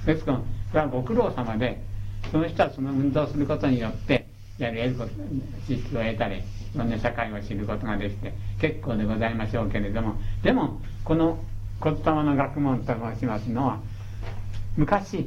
[0.00, 0.06] す。
[0.06, 0.40] ですから
[0.70, 1.82] それはご苦労様で
[2.30, 4.26] その人はその運動をすることによって
[4.58, 6.42] やる得ること知識を得たりい
[6.78, 11.38] ろんな社会を知ることができて結構でございましょうけれどもでもこの
[11.80, 13.80] 骨玉の学問と申しますのは
[14.76, 15.26] 昔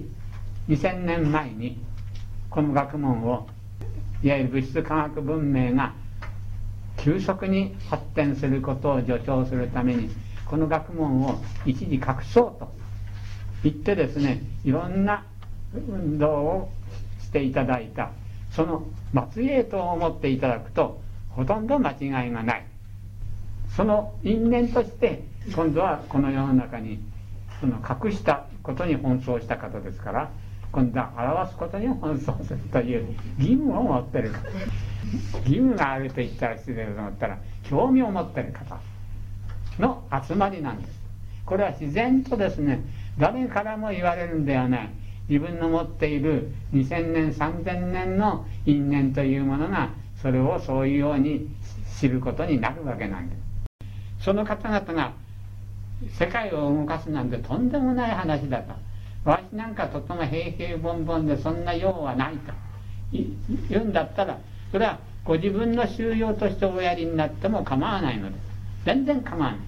[0.70, 1.80] 2000年前に
[2.52, 3.48] この学問を
[4.22, 5.94] いわゆる物質科学文明が
[6.98, 10.10] 急速に発展することを助長するために
[10.46, 12.72] この学問を一時隠そうと
[13.64, 15.26] 言ってですねいろんな
[15.74, 16.70] 運動を
[17.20, 18.12] していただいた
[18.52, 18.86] その
[19.32, 22.66] 末裔と思っていただくとほとんど間違いがない。
[23.76, 25.24] その因縁として
[25.56, 27.00] 今度はこの世の中に
[27.62, 30.32] その隠したことに奔走した方ですから
[30.72, 34.32] 今度は表すことに奔走するという義務を持ってる。
[35.46, 38.80] 義務があると言ったら失礼だと思ったら興味を持ってる方
[39.80, 41.00] の集まりなんです。
[41.46, 42.84] これは自然とですね
[43.18, 44.90] 誰からも言われるんではない。
[45.28, 51.48] 自分の持っている2000年3000年の因縁というものがそれをそういうように
[52.00, 54.24] 知ることになるわけなんです。
[54.26, 55.14] その方々が
[56.12, 58.74] 世界を動かすなんてとんでもない話だと。
[59.26, 62.54] わしなんかとても平々凡々でそんな用はないと
[63.12, 64.40] 言うんだったら
[64.72, 68.42] それはご自分の収容としておやりになっても構わないのです。
[68.86, 69.60] 全然構わない。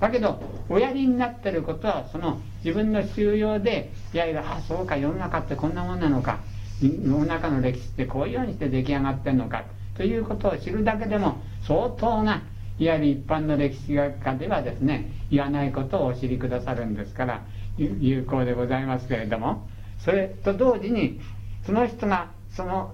[0.00, 6.40] だけどおやりになってることはその自分の収容でいやいやあそうか世の中ってこんなもんなのか。
[6.80, 9.64] 世の中の歴史ってこういうようにして出来上がってるのか。
[9.96, 12.42] ということを知るだけでも相当な
[12.78, 17.42] いわゆる一般の歴史学家ではですね言わないことをお知りくださるんですから
[17.78, 19.66] 有効でございますけれども
[19.98, 21.20] それと同時に
[21.64, 22.92] その人がその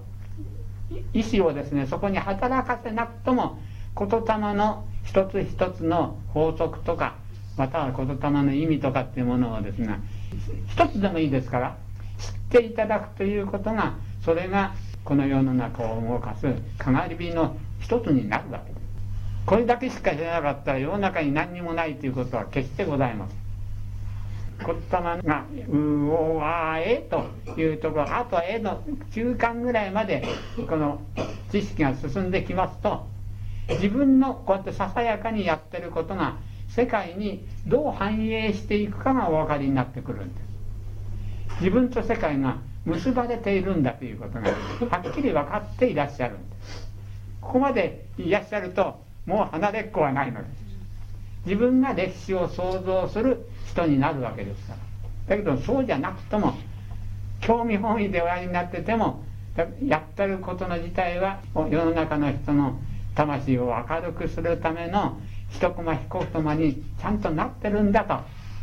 [1.13, 3.59] 意思をですねそこに働かせなくとも
[3.97, 7.15] 言霊の一つ一つの法則とか
[7.57, 9.99] または言霊の意味とかっていうものをですね
[10.67, 11.77] 一つでもいいですから
[12.17, 18.79] 知っていただくということがそれがこの世の中を動かすかがり火の一つになるわけです。
[19.45, 23.48] これだけしか知らなかったら世の中に何にもないということは決してございません。
[24.65, 27.25] 言霊が「うおわえ」と
[27.59, 30.23] いうところあとは「え」の中間ぐらいまで
[30.67, 31.01] この
[31.51, 33.07] 知識が進んできますと
[33.69, 40.49] 自分のこうやってささやかにやってることが世界にどう反映していくかがお分かりになってくるんです。
[41.61, 46.89] 自分と世界が結ばれているんだということがはっきり分かっていらっしゃるんです。
[47.41, 50.68] ここまでいらっしゃるともう離れっこはないのです。
[51.49, 54.73] 自分が歴史を想像する人になるわけですか
[55.27, 55.35] ら。
[55.35, 56.53] だけどそうじゃなくとも
[57.41, 59.23] 興味本位でおやりになってても
[59.83, 62.79] やってることの自体は世の中の人の
[63.15, 68.05] 魂を明るくするための一コマ一コマにちゃんとなってるんだ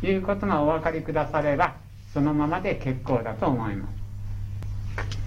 [0.01, 1.75] ということがお分かりくだされば
[2.13, 3.97] そのままで結構だと思います。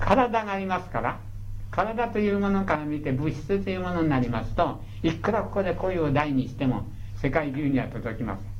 [0.00, 1.18] 体がありますから
[1.70, 6.86] 体というものから見て物質というものになりますといくらここで恋を大にしても
[7.22, 8.50] 世界中には届きません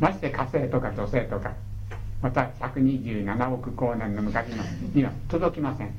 [0.00, 1.52] まして火星とか土星とか
[2.20, 5.94] また127億光年の昔のには届きません。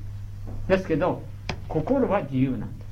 [0.68, 1.22] ですけど
[1.68, 2.86] 心は自由なんで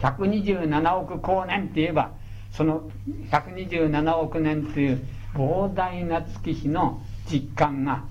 [0.00, 0.04] す。
[0.04, 2.10] 127億光年って言えば
[2.52, 2.90] その
[3.30, 8.04] 127億年という膨大な月日の実感が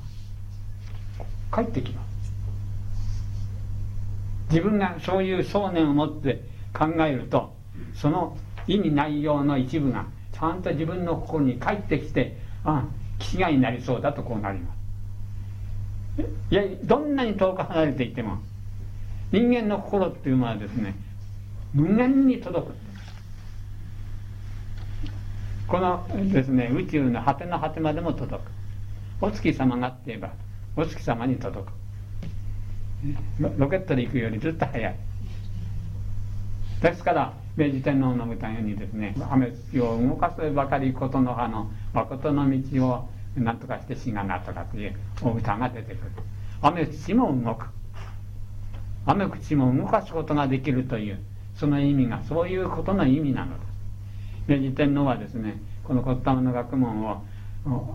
[1.51, 2.05] 返ってきます。
[4.51, 7.53] 自分がそういう想念を持って考えると
[7.93, 12.85] その意味内容の一部がちゃんと自分の心に返ってきてああ
[13.19, 14.73] 気違いになりそうだとこうなりま
[16.17, 16.21] す。
[16.49, 18.37] いやどんなに遠く離れていても
[19.31, 20.95] 人間の心っていうのはですね
[21.73, 22.73] 無限に届く。
[25.67, 28.51] このですね宇宙の果ての果てまでも届く。
[29.21, 30.31] お月様がって言えば
[30.75, 31.71] お月様に届く。
[33.57, 34.95] ロケットで行くよりずっと早い。
[36.81, 39.47] ですから明治天皇の歌ようにですね雨
[39.81, 46.11] を動かすばかりことの葉の誠の道を何とかして死がなとかというお歌が出てくる。
[46.61, 47.67] 雨土も動く。
[49.05, 51.19] 雨口も動かすことができるという
[51.55, 53.67] その意味がそういうことの意味なのです。
[54.47, 57.23] 明治天皇はですねこの骨董の学問を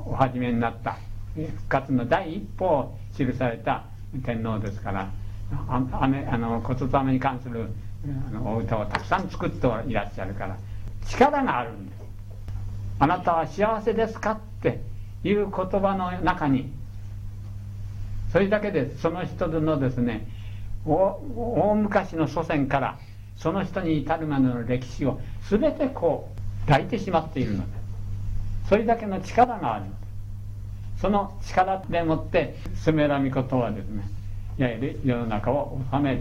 [0.07, 0.96] お始めになった。
[1.35, 3.85] 復活の第一歩を記された
[4.25, 5.11] 天皇ですから
[5.68, 7.70] ああの骨董に関する
[8.05, 10.57] あのお歌をたくさん作っていらっしゃるから
[11.07, 12.01] 力があるんです。
[12.99, 14.81] あなたは幸せですかって
[15.25, 16.71] いう言葉の中に
[18.33, 20.29] それだけでその人のですね
[20.85, 22.99] 大昔の祖先から
[23.37, 26.29] その人に至るまでの歴史を全てこ
[26.65, 27.79] う抱いてしまっているので
[28.69, 29.87] それだけの力がある
[31.01, 34.05] その力でもってスメラミコとはですね
[34.59, 36.21] いわゆる世の中を治める。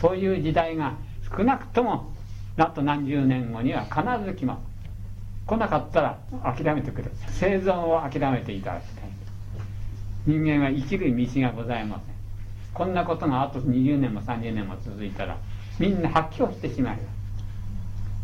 [0.00, 0.94] そういう時代が
[1.36, 2.12] 少なくとも
[2.56, 4.60] あと何十年後には必ず来ます。
[5.46, 9.04] 来なかったら諦めてください生存を諦めていただきたい
[10.26, 12.14] 人間は生きる道がございません。
[12.74, 15.38] こんなことがあと20年も30年も続いたら
[15.78, 17.06] みんな発狂してしまいます。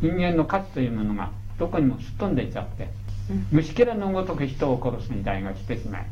[0.01, 2.91] 人間の価値というものがどこにもすっ飛んでいっちゃって
[3.53, 6.09] 虫けらのごとく人を殺す時代が来てしまいま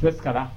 [0.00, 0.04] す。
[0.04, 0.50] ですから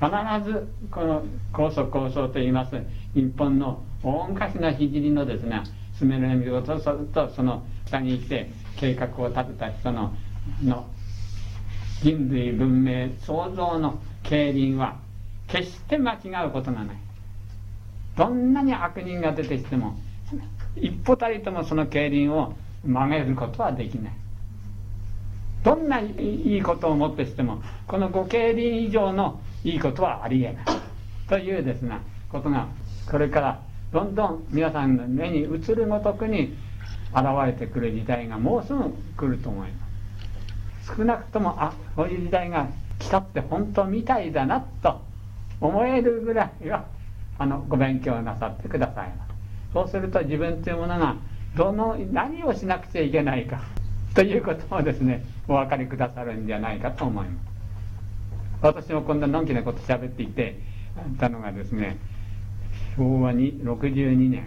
[0.00, 2.76] 必ずこの高速構想といいます
[3.14, 5.62] 日本の大昔の聖のですね
[5.98, 10.12] 進める見事ととその下に来て計画を立てた人の
[10.64, 10.86] の
[12.02, 14.96] 人類文明創造の競輪は
[15.46, 16.96] 決して間違うことがない
[18.16, 19.96] どんなに悪人が出てきても
[20.76, 22.54] 一歩たりともその競輪を
[22.84, 24.12] 曲げることはできない
[25.62, 30.64] どんないいことをもってしてもこの5競輪以上のいいことはありえない。
[31.28, 32.00] というですね
[32.30, 32.68] ことが
[33.10, 33.60] これから
[33.92, 36.56] どんどん皆さんの目に映るごとくに
[37.12, 39.86] 現れてくる時代がもうすぐ来ると思いま
[40.82, 45.00] す少なくともあこういう時代が来たって本当みたいだなと
[45.60, 46.86] 思えるぐらいは
[47.38, 49.12] あのご勉強なさってください
[49.72, 51.16] そうすると自分というものが
[51.56, 53.62] どの何をしなくちゃいけないか
[54.14, 57.53] ということをですねお分かりくださるんじゃないかと思います。
[58.64, 60.58] 私もこんなのんきなこと喋っていて
[61.20, 61.98] たのがですね
[62.96, 64.46] 昭和に62年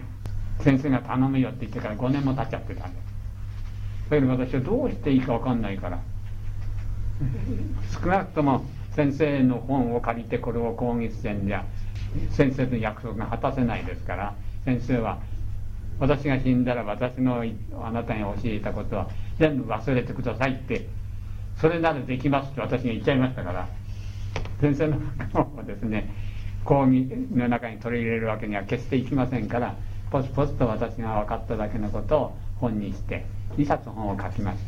[0.60, 4.10] 先生が頼むよって言ってから5年も経っちゃってたんです。
[4.10, 6.00] だけど私はどうしていいか分かんないから
[7.92, 8.64] 少なくとも
[8.96, 11.64] 先生の本を借りてこれを講義してんじゃ
[12.30, 15.20] 先生と約束が果たせないですから先生は
[16.00, 17.44] 私が死んだら私の
[17.80, 20.88] あなたに教えたことは全部忘れてくださいって
[21.60, 23.68] それならできますって私が言っちゃいましたから
[24.60, 24.98] 先生の
[25.32, 26.10] 本をですね
[26.64, 29.74] 講義の中に取り入れるわけには決していきませんから
[30.10, 33.24] ポツポツと私が分かっただけのことを本にして
[33.56, 34.58] 2冊本を書きまし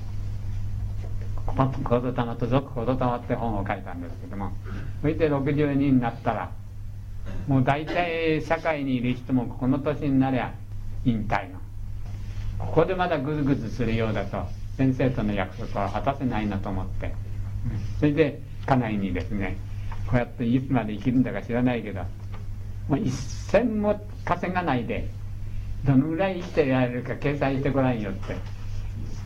[1.56, 4.52] た「コドタマと続コドタマ」って本を書いたんですけども
[5.00, 6.50] それで62になったら
[7.48, 10.52] もう大体社会にいる人もこの年になりゃ
[11.04, 11.58] 引退の。
[12.58, 17.14] ここでまだグズグズするようだと先生との約束は果たせないなと思って
[17.98, 19.56] それで家内にですね
[20.10, 22.00] こうやっていつまで生きるんだか知らないけど
[22.88, 25.08] もう一銭も稼がないで
[25.84, 28.36] どのぐらい生きてられるか計算してごらんよって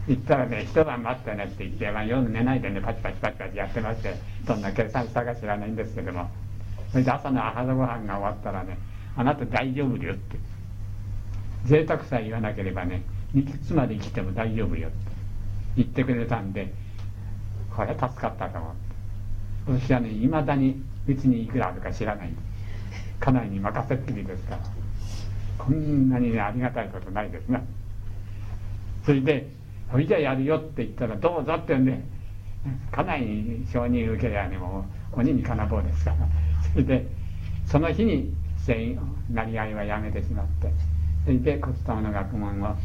[0.06, 4.14] 言ったらね一晩待ってねって言って、まあ、夜寝ないでねパチパチパチパチやってまして
[4.46, 6.28] どんな計算したか知らないんですけども
[6.92, 8.76] それで朝の朝ごはんが終わったらね
[9.16, 10.36] 「あなた大丈夫よ」って
[11.64, 13.02] 贅沢さえ言わなければね
[13.34, 14.96] いつまで生きても大丈夫よって
[15.78, 16.70] 言ってくれたんで
[17.74, 18.93] これは助かったと思って。
[19.66, 22.32] 私はねいまだにうちにいくらあるか知らない。
[23.20, 24.60] 家内に任せっきりですから。
[25.56, 27.64] こんなにねありがたいことないですね。
[29.04, 29.48] それで
[29.90, 32.00] 「それじゃやるよ」って言ったら「どうぞ」って言うんで
[32.90, 36.16] 家内に承認受けりゃねもう鬼に金棒ですから。
[36.72, 37.06] それで
[37.66, 38.34] その日に
[38.66, 40.72] 成り合いはやめてしまって。
[41.24, 42.76] それで骨董の学問を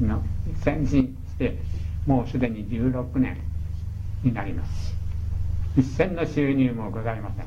[0.00, 0.22] の
[0.56, 1.58] 先進して
[2.06, 3.38] もうすでに16年
[4.22, 4.97] になります。
[5.78, 7.44] 一銭の収入もございません。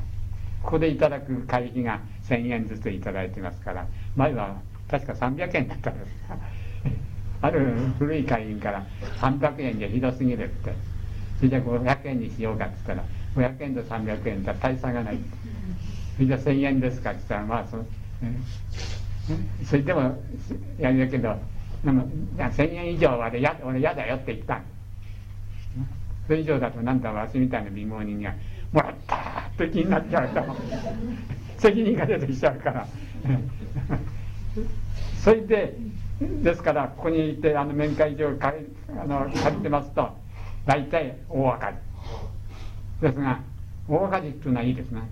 [0.62, 4.56] ここでいただく会費が1000円ずついただいてますから前は
[4.88, 6.12] 確か300円だったんです
[7.42, 8.86] ある古い会員から
[9.20, 10.72] 300円じゃひどすぎるって
[11.36, 12.98] それじゃ500円にしようかって言っ
[13.34, 15.18] たら500円と300円じゃ大差がない。
[16.14, 17.84] それじゃ1000円ですかって言ったらまあそ,、
[19.68, 20.16] それでも
[20.78, 21.36] やるけど
[21.84, 22.08] でも
[22.38, 23.30] 1000円以上は
[23.62, 24.56] 俺嫌だよって言った。
[24.56, 24.71] ん
[26.26, 28.34] それ以上だとなんだわしみたいな貧乏人には
[28.72, 30.42] もらったって気になっちゃうと
[31.58, 32.86] 責任が出てきちゃうから。
[35.22, 35.76] それで
[36.20, 40.10] ですからここにいてあの面会場を借あの借りてますと
[40.66, 41.78] 大体大赤字。
[43.06, 43.40] ですが
[43.88, 45.02] 大赤字っていうのはいいですね。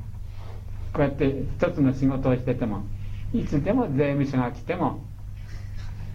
[0.92, 2.84] こうやって一つの仕事をしてても
[3.32, 5.04] いつでも税務署が来ても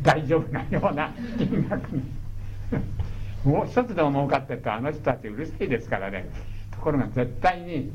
[0.02, 2.04] 大丈夫なような金額に。
[3.46, 6.28] もう一つでも儲かってるとあの人たちうるさいですからね。
[6.72, 7.92] ところが絶対に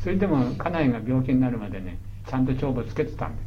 [0.00, 1.98] それでも家内が病気になるまでね
[2.28, 3.42] ちゃんと帳簿つけてたんで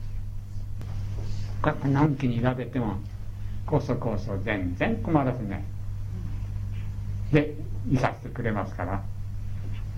[1.61, 1.76] すよ。
[1.89, 2.95] 何期に比べても
[3.65, 5.65] こそこそ全然困らずね
[7.34, 7.53] で
[7.91, 9.03] いさせてくれますから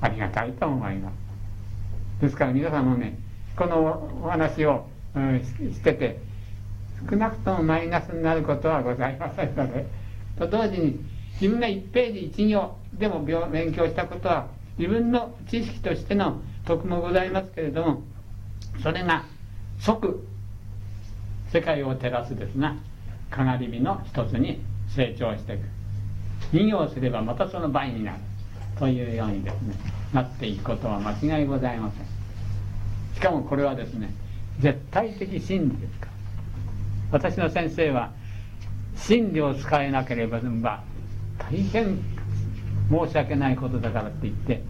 [0.01, 2.21] ありがたいと思います。
[2.21, 3.17] ですから皆さんもね
[3.55, 6.19] このお話を、うん、してて
[7.09, 9.85] 少なくともマイナスになることはございませんので
[10.37, 11.10] と同時に
[11.41, 18.03] 自分が1ページ1行でも勉強したことは自分の知識としての徳もございますけれども
[18.83, 19.25] それが
[19.79, 20.23] 即
[21.51, 22.75] 世界を照らすですが
[23.31, 24.61] かがり火の一つに
[24.95, 25.61] 成長していく。
[26.53, 28.17] 2行すればまたその倍になる。
[28.77, 29.75] というようにですね
[30.13, 32.05] なっていくことは間違いございません。
[33.15, 34.13] しかもこれはですね
[34.59, 36.11] 絶対的真理ですから。
[37.11, 38.11] 私の先生は
[38.95, 40.39] 真理を使えなければ
[41.49, 41.99] 大変
[42.89, 44.61] 申し訳ないことだからって言って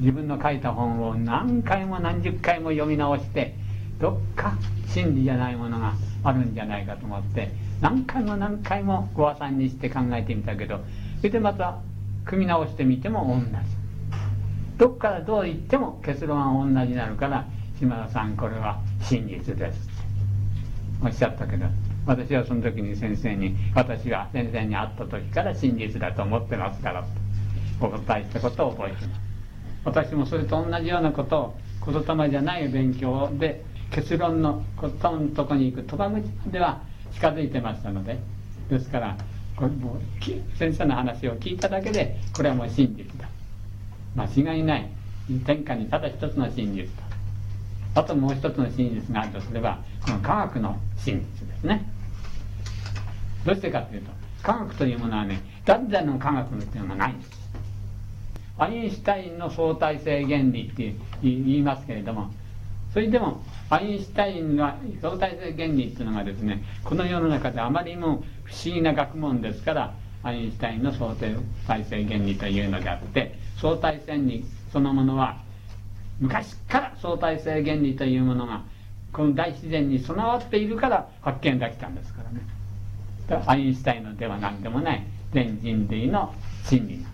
[0.00, 3.56] 自分の書いた本を何回も何十回も読み直して
[4.00, 4.56] どっか
[4.86, 5.94] 真理じゃないものが
[6.24, 10.80] あるんじゃないかと思って何回も何回もご破算にして考えてみたけど
[11.18, 11.78] それでまた
[12.24, 13.84] 組み直してみても同じ。
[14.78, 17.46] どっからどう言っても結論は同じになるから
[17.78, 19.88] 島田さんこれは真実です。
[19.88, 19.94] っ
[21.04, 21.66] おっしゃったけど。
[22.06, 27.02] 私はその時に先生に私は先生に会った時から真実だと思ってますから
[27.80, 29.20] とお答えしたことを覚えてます。
[29.84, 31.54] 私もそれと同じようなことを
[31.86, 36.80] 言霊じゃない勉強で結論のことのとこに行く鳥羽口までは
[37.12, 38.18] 近づいてましたので
[38.70, 39.16] ですから
[39.56, 43.28] これもう先生の話を聞いただけでこれはもう真実だ。
[44.16, 44.88] 間違いない。
[45.46, 46.90] 天下にただ一つの真実だ。
[47.94, 51.93] あともう一つの真実があるとすればこの科学の真実ですね。
[53.44, 54.10] どうしてかというと
[54.42, 57.14] 科学というものはね誰々の科学っていうのがない。
[57.14, 57.44] んです
[58.56, 62.30] アインシュタインの相対性原理って言いますけれども
[62.92, 71.14] それでもアインシュタインは相対性原理っていうのがですねこの世の中であまりにも不思議な学問ですからアインシュタインの相
[71.66, 75.42] 対性原理というのであって相対性理そのものは
[76.20, 78.62] 昔から相対性原理というものが
[79.12, 82.40] この大自然に備わっているから発見できたんですからね。
[83.46, 85.06] アインシュタインのでは何でもない。
[85.32, 86.98] 全人類の真理。
[86.98, 87.08] な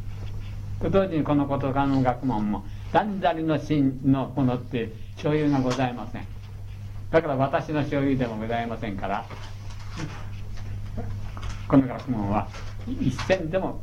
[0.82, 6.26] と同時にこの言葉の学問も断ざりの真のものって所有がございません。
[7.11, 9.24] だから私の所有でもございませんから。
[11.68, 12.48] この学問は
[13.00, 13.80] 一銭でも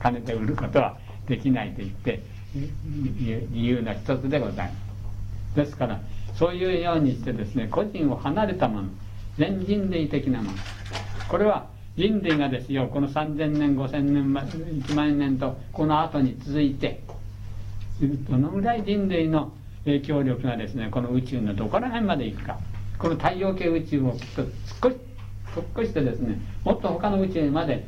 [0.00, 2.20] 金で売ることはできないと言って
[2.54, 4.74] 理由の一つでございま
[5.54, 5.56] す。
[5.56, 6.00] ですから
[6.34, 8.88] そういうようにしてですね個人を離れたもの。
[9.38, 10.58] 全人類的なもの。
[11.28, 11.66] これは
[11.96, 17.02] 人類がですよこの3000年5000年1万年とこの後に続いて
[18.30, 19.52] どのぐらい人類の
[19.84, 22.58] 影響力がですねこの宇宙のどこら辺まで行くか。
[23.02, 24.44] この太陽系宇宙をきっと
[24.80, 24.96] 少し
[25.74, 27.86] 少してですねもっと他の宇宙まで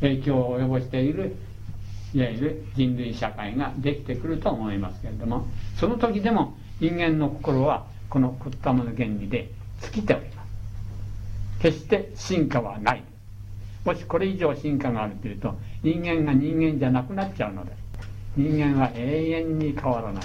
[0.00, 1.36] 影響を及ぼしている
[2.14, 5.46] いわゆる人類社会ができてくると思いますけれども
[5.78, 9.50] その時でも人間の心はこの言霊の原理で
[9.82, 10.33] 尽きております。
[11.64, 13.02] 決して進化はない。
[13.86, 17.72] もしこれ以上進化があるというと人間が人間じゃなくなっちゃうので
[18.36, 20.24] 人間は永遠に変わらない。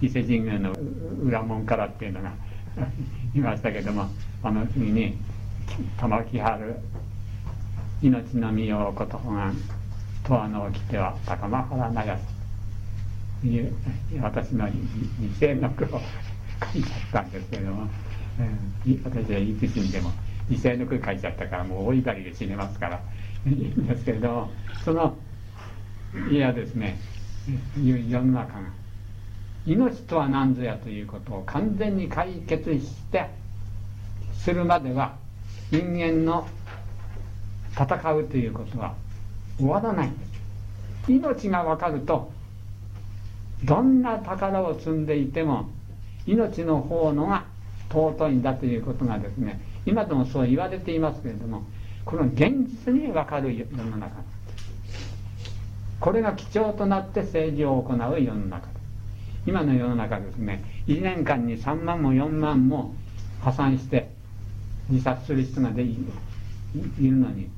[0.00, 0.72] 伊勢神宮の
[1.24, 2.32] 裏門からっていうのが
[3.34, 4.08] いましたけども
[4.44, 5.16] あの次に
[5.96, 6.76] 玉木春
[8.00, 9.52] 命の身をことが
[10.28, 12.16] 十和の掟は高間原なや
[13.40, 13.74] という
[14.22, 14.72] 私の犠
[15.40, 15.88] 牲の句を
[16.72, 17.88] 書いちゃったんですけども、
[18.38, 20.10] うん、私はいつ死んでも
[20.48, 23.00] 犠牲の句書いちゃったからもう大怒りで死ねますから。
[23.46, 24.50] いいんですけれども
[24.84, 25.16] その
[26.30, 26.98] いやですね
[27.82, 28.60] 世の中が
[29.66, 33.28] 命とは何ぞやということを完全に解決して
[34.34, 35.16] するまでは
[35.70, 36.48] 人間の
[37.72, 38.94] 戦うということは
[39.58, 40.12] 終わらない。
[41.08, 42.30] 命が分かると
[43.64, 45.70] どんな宝を積んでいても
[46.26, 47.44] 命の方のが
[47.90, 51.62] 尊いんだということがですね今でもそう言われていますけれども
[52.04, 52.52] この現
[52.86, 54.16] 実に分かる世の中。
[56.00, 58.66] これが貴重となって政治を行う世の中。
[58.68, 58.72] で
[59.46, 62.94] 今の世の中ですね1年間に3万も4万も
[63.42, 64.10] 破産して
[64.88, 65.96] 自殺する人がでい
[67.00, 67.48] るのに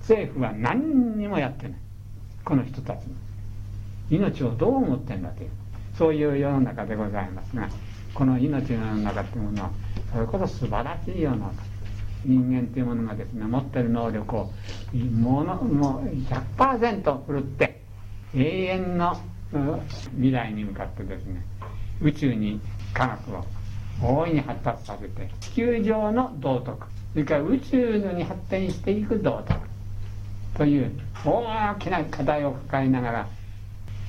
[0.00, 1.78] 政府は何にもやってない。
[2.44, 3.14] この人たちの。
[4.10, 5.50] 命をどう思ってんだという。
[5.96, 7.68] そういう世の中でございますが
[8.14, 9.70] この命の世の中というものは
[10.12, 11.52] それこそ素晴らしい世の中
[12.24, 14.50] 人間というものがですね持ってる能力を
[14.94, 16.08] ものもう
[16.56, 17.82] 100%振るって
[18.34, 19.20] 永遠の
[20.14, 21.44] 未来に向かってですね
[22.00, 22.60] 宇宙に
[22.94, 23.44] 科学を
[24.02, 29.60] 大いに発達させて地球上の道徳それから宇宙に発展していく道徳
[30.56, 30.90] という
[31.24, 33.28] 大きな課題を抱えながら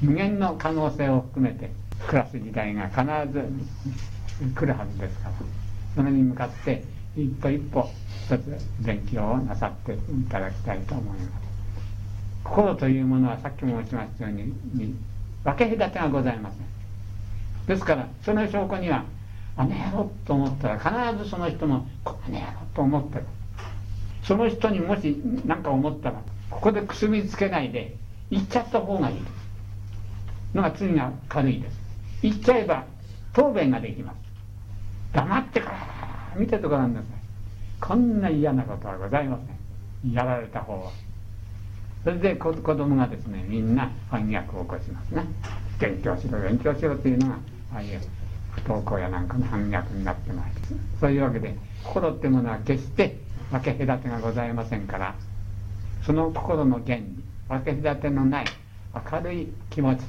[0.01, 1.71] 無限の可能性を含めて
[2.07, 3.01] 暮らす時代が必
[3.31, 5.35] ず来るはずですから。
[5.95, 6.83] それに向かって
[7.15, 7.87] 一歩一歩
[8.25, 9.97] 一つ勉強をなさってい
[10.29, 11.43] ただきたいと思います。
[12.43, 14.95] 心というものはさっきも申しましたように
[15.43, 16.59] 分け隔てがございません。
[17.67, 19.05] ですからその証拠には
[19.55, 23.25] あの野郎と思ったら必ずその人もあの野郎と思ってる。
[24.23, 27.95] その人にもし何か思ったらここでくすみつけないで
[28.31, 29.21] 言っちゃった方がいい
[30.53, 31.82] のが次が軽いです。
[32.23, 32.85] 言っちゃえば
[33.33, 34.15] 答弁ができます。
[35.13, 37.09] 黙ってから見ててごらんなさい。
[37.79, 40.11] こんな嫌なことはございません。
[40.13, 40.91] やられた方は。
[42.03, 45.25] それで子供がですねみんな反逆を起こしますね
[45.79, 47.35] 勉強しろ勉強しろというのが
[47.73, 48.01] ああいう
[48.51, 50.73] 不登校やなんかの反逆になってまいります。
[50.99, 53.17] そういうわけで心っていうものは決して
[53.51, 55.15] 分け隔てがございませんから
[56.05, 58.45] その心の原理分け隔てのない
[59.11, 60.01] 明るい気持ち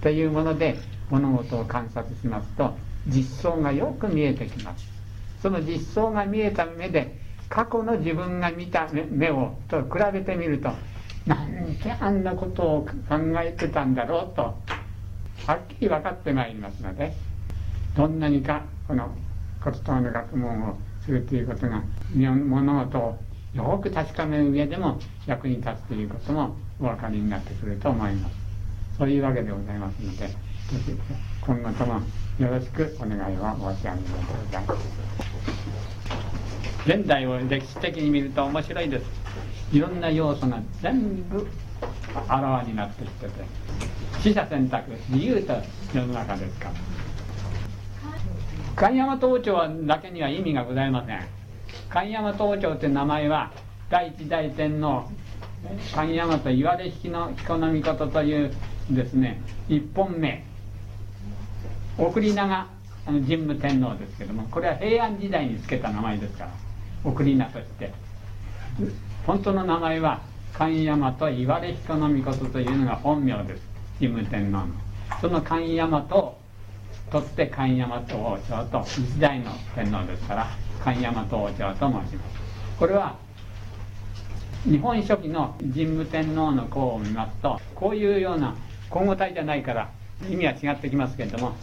[0.00, 0.76] というもので
[1.10, 2.74] 物事を観察しますと
[3.06, 4.86] 実相がよく見えてきます。
[5.42, 7.18] その実相が見えた目で
[7.50, 10.70] 過去の自分が見た目をと比べてみると
[11.26, 14.42] なんであんなことを考えてたんだろうと
[15.46, 17.12] はっきり分かってまいりますので
[17.96, 19.14] どんなにかこの
[19.62, 21.82] 骨董の学問をするということが
[22.16, 23.18] 物事を
[23.54, 28.34] よく確かめる上でも役に立つということもお分かりになってくると思います。
[28.98, 30.28] そういうわけでございますので
[31.42, 32.00] 今後とも
[32.38, 34.02] よろしくお願いを申し上げます。
[34.46, 34.64] ござい
[36.98, 39.04] 現代を歴史的に見ると面白いです。
[39.72, 41.46] いろんな要素が全部
[42.28, 43.32] あらわになってきてて
[44.22, 45.54] 取捨選択自由と
[45.94, 46.72] 世の中ですから。
[48.76, 51.20] 神山東町だけには意味がございません。
[51.90, 53.52] 神山東町という名前は
[53.90, 55.04] 第一代天皇
[55.94, 58.52] 神山と岩出引きの彦の御事という
[58.90, 60.44] ですね一本目
[61.98, 62.68] 送り名
[63.06, 66.50] あの神武天皇ですけどもこれは平安時代につけた名前ですから
[67.04, 67.92] 送り名として。
[69.26, 70.20] 本当の名前は
[70.52, 73.62] 神山と岩出彦の御事というのが本名です。
[73.98, 74.66] 神武天皇の。
[75.20, 76.38] その神山と
[77.10, 80.46] 取って神山と王朝と一代の天皇ですから
[80.82, 82.40] 神山と王朝と申します。
[82.78, 83.16] これは
[84.64, 88.56] 日本書紀の神武天皇の項を見ますとこういうような
[88.90, 89.90] 今後体じゃないから
[90.28, 91.54] 意味は違ってきますけれども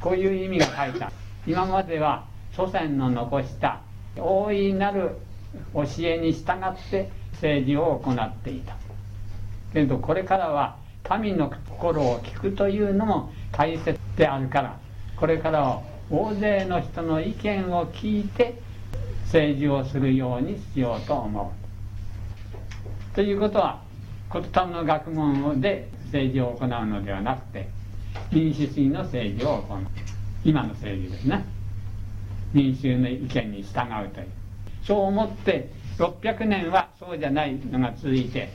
[0.00, 1.10] こういう意味が書いた。
[1.46, 3.80] 今までは祖先の残した
[4.16, 5.18] 大いなる
[5.72, 8.76] 教えに従って政治を行っていた。
[9.72, 10.76] けれどこれからは
[11.20, 14.78] 民の心を聞くというのも大切であるから
[15.16, 18.60] これからは大勢の人の意見を聞いて
[19.24, 21.52] 政治をするようにしようと思
[23.12, 23.14] う。
[23.14, 23.82] ということは
[24.32, 27.68] 言霊の学問で政治を行うのではなくて
[28.32, 29.86] 民主主義の政治を行う
[30.44, 31.44] 今の政治ですね。
[32.52, 34.26] 民衆の意見に従うという。
[34.82, 38.50] そう思って600年はそうじゃないのが続いて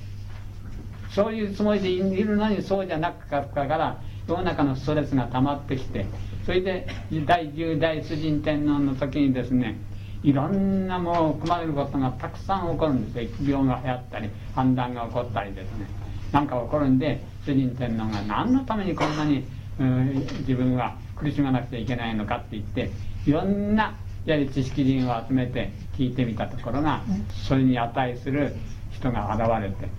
[1.11, 6.05] そういうつもりでいるのにそうじゃなかったから世の中のストレスが溜まってきて
[6.45, 6.87] それで
[7.25, 9.77] 第10代主人天皇の時にですね
[10.23, 13.29] いろんなもう困ることがたくさん起こるんです。
[13.29, 15.85] よ疫病が流行ったり反乱が起こったりですね。
[16.31, 19.45] なんか起こるんで主人天皇が何のためにこんなに、
[19.79, 22.91] うん、自分は苦しまなくちゃいけないのかって言って
[23.25, 23.95] いろんな
[24.25, 27.01] やはり知識人を集めて聞いてみたところが
[27.47, 28.55] それに値する
[28.91, 29.89] 人が現れて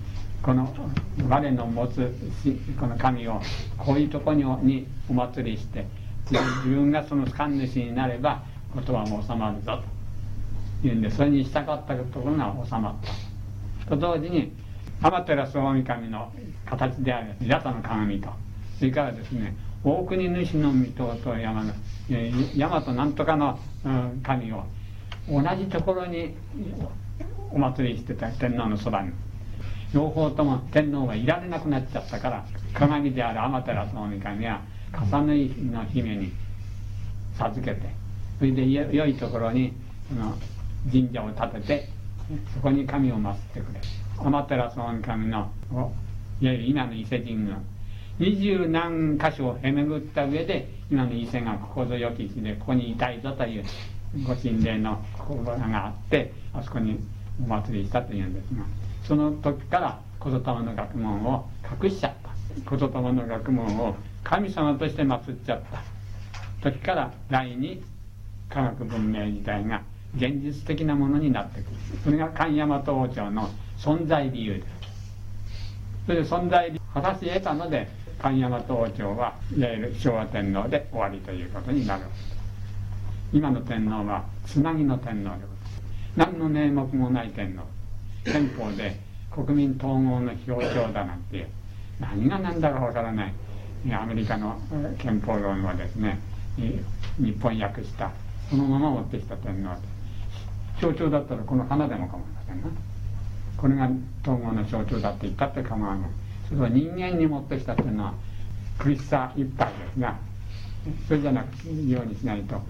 [0.42, 0.72] この
[1.28, 2.14] 我の持つ
[2.78, 3.40] この神を
[3.78, 5.86] こういうとこににお祭りして
[6.30, 9.82] 自分がその神主になればことはもう収まるぞと
[10.82, 13.24] 言うんでそれにしたかったところが収まった。
[13.88, 14.52] と同時に
[15.02, 16.32] 天照大神の
[16.64, 18.30] 形である八田の鏡と
[18.78, 21.72] それからですね大国主の水戸と山の
[22.08, 23.58] 大和なんとかの
[24.22, 24.64] 神を
[25.28, 26.34] 同じところに
[27.50, 29.12] お祭りしてた天皇のそばに。
[29.94, 34.60] 両方とも天皇がいられなくなっちゃったから鏡である天照大神は
[34.92, 36.32] 重縫の姫に
[37.38, 37.94] 授けて
[38.40, 39.72] それで良いところに
[40.90, 41.88] 神社を建てて
[42.54, 43.80] そこに神を祀ってくれ。
[44.18, 45.90] 天照大神のいわ
[46.40, 47.56] ゆる今の伊勢神宮。
[48.18, 53.64] 二十何箇所をへ巡った上で今の伊勢がここぞよき地でここにいたいぞという
[54.26, 56.98] ご神霊の心があってあそこに
[57.42, 58.64] お祭りしたというんですが
[59.06, 61.46] その時から言霊の学問を
[61.82, 62.30] 隠しちゃった。
[62.76, 66.70] 言霊の学問を神様として祀っちゃった。
[66.70, 67.82] 時から第二
[68.48, 69.82] 科学文明時代が
[70.16, 71.76] 現実的なものになってくる。
[72.04, 74.66] それが神大和王朝の存在理由です
[76.06, 77.88] それで存在理由果たし得たので
[78.24, 82.04] 神大和王朝はいわゆる昭和天皇で終わりということになる
[83.34, 85.82] 今の天皇はつなぎの天皇でございます。
[86.16, 87.64] 何の名目もない天皇。
[88.24, 88.98] 憲法で
[89.30, 91.36] 国民統合の表彰だなんて。
[91.36, 91.48] いう
[92.00, 93.34] 何が何だかわからない。
[93.92, 94.58] アメリカの
[94.96, 96.18] 憲法論をですね
[96.56, 98.10] 日本訳した。
[98.48, 99.76] そのまま持ってきた天皇で。
[100.80, 102.68] 象徴だったらこの花でも構いませんな。
[103.58, 103.90] これが
[104.22, 106.10] 統合の象徴だって言ったって構わない。
[106.48, 108.14] それは人間に持ってきたというのは
[108.78, 110.18] 苦しさいっぱいですが
[111.08, 112.60] それじゃなくようにしないと。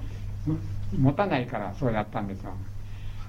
[0.99, 2.53] 持たないからそうやったんですよ。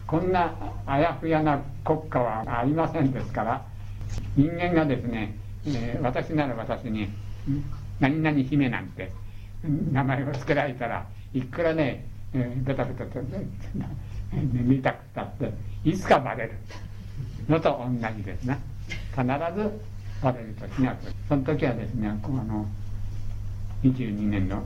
[0.08, 0.54] こんな
[0.86, 3.66] あやふやな国家はありませんですから
[4.36, 5.36] 人間がですね、
[5.66, 7.10] えー、私なら私に
[8.00, 9.12] 「何々姫」なんて
[9.64, 13.20] 名前を付けられたらいくらね、えー、ベタベタと
[14.32, 15.52] 見たくたって
[15.84, 16.52] いつかバレる
[17.50, 18.60] のと同じですね
[19.10, 19.24] 必
[19.56, 19.72] ず
[20.22, 20.96] バレる時が
[21.28, 22.66] その時はですねあの
[23.84, 24.64] 22年の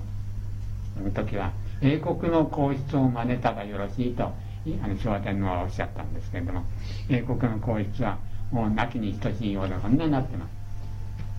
[1.13, 6.63] 時は英国の皇室を真似たらよろしいとあの昭和天皇はおっしゃったんですけれども
[7.09, 8.17] 英国の皇室は
[8.51, 10.49] もう亡きに等しいようなこんなになってます。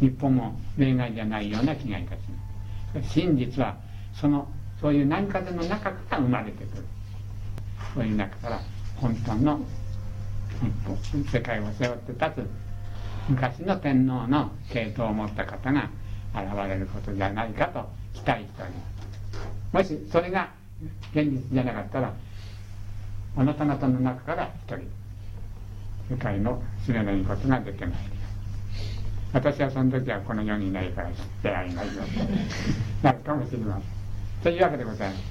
[0.00, 2.20] 日本も例外じゃないような気がいたし
[2.94, 3.12] ます。
[3.12, 3.76] 真実は
[4.14, 4.48] その
[4.80, 6.84] そういう何かでの中から生まれてくる。
[7.94, 8.60] そういう中から
[8.96, 9.64] 本当の日
[10.86, 12.69] 本世界を背負って立つ。
[13.30, 15.88] 昔の天皇の系統を持った方が
[16.34, 18.72] 現れることじゃないかと期待しており
[19.72, 19.90] ます。
[19.94, 20.50] もしそれが
[21.12, 22.12] 現実じゃなかったら
[23.36, 24.90] あなた方の中から一人
[26.10, 28.20] 世界の知れないことが出てまいります
[29.32, 32.02] 私はその時はこの世にいないから知ってあいないよ
[33.02, 33.84] なるかもしれません。
[34.42, 35.30] というわけでございます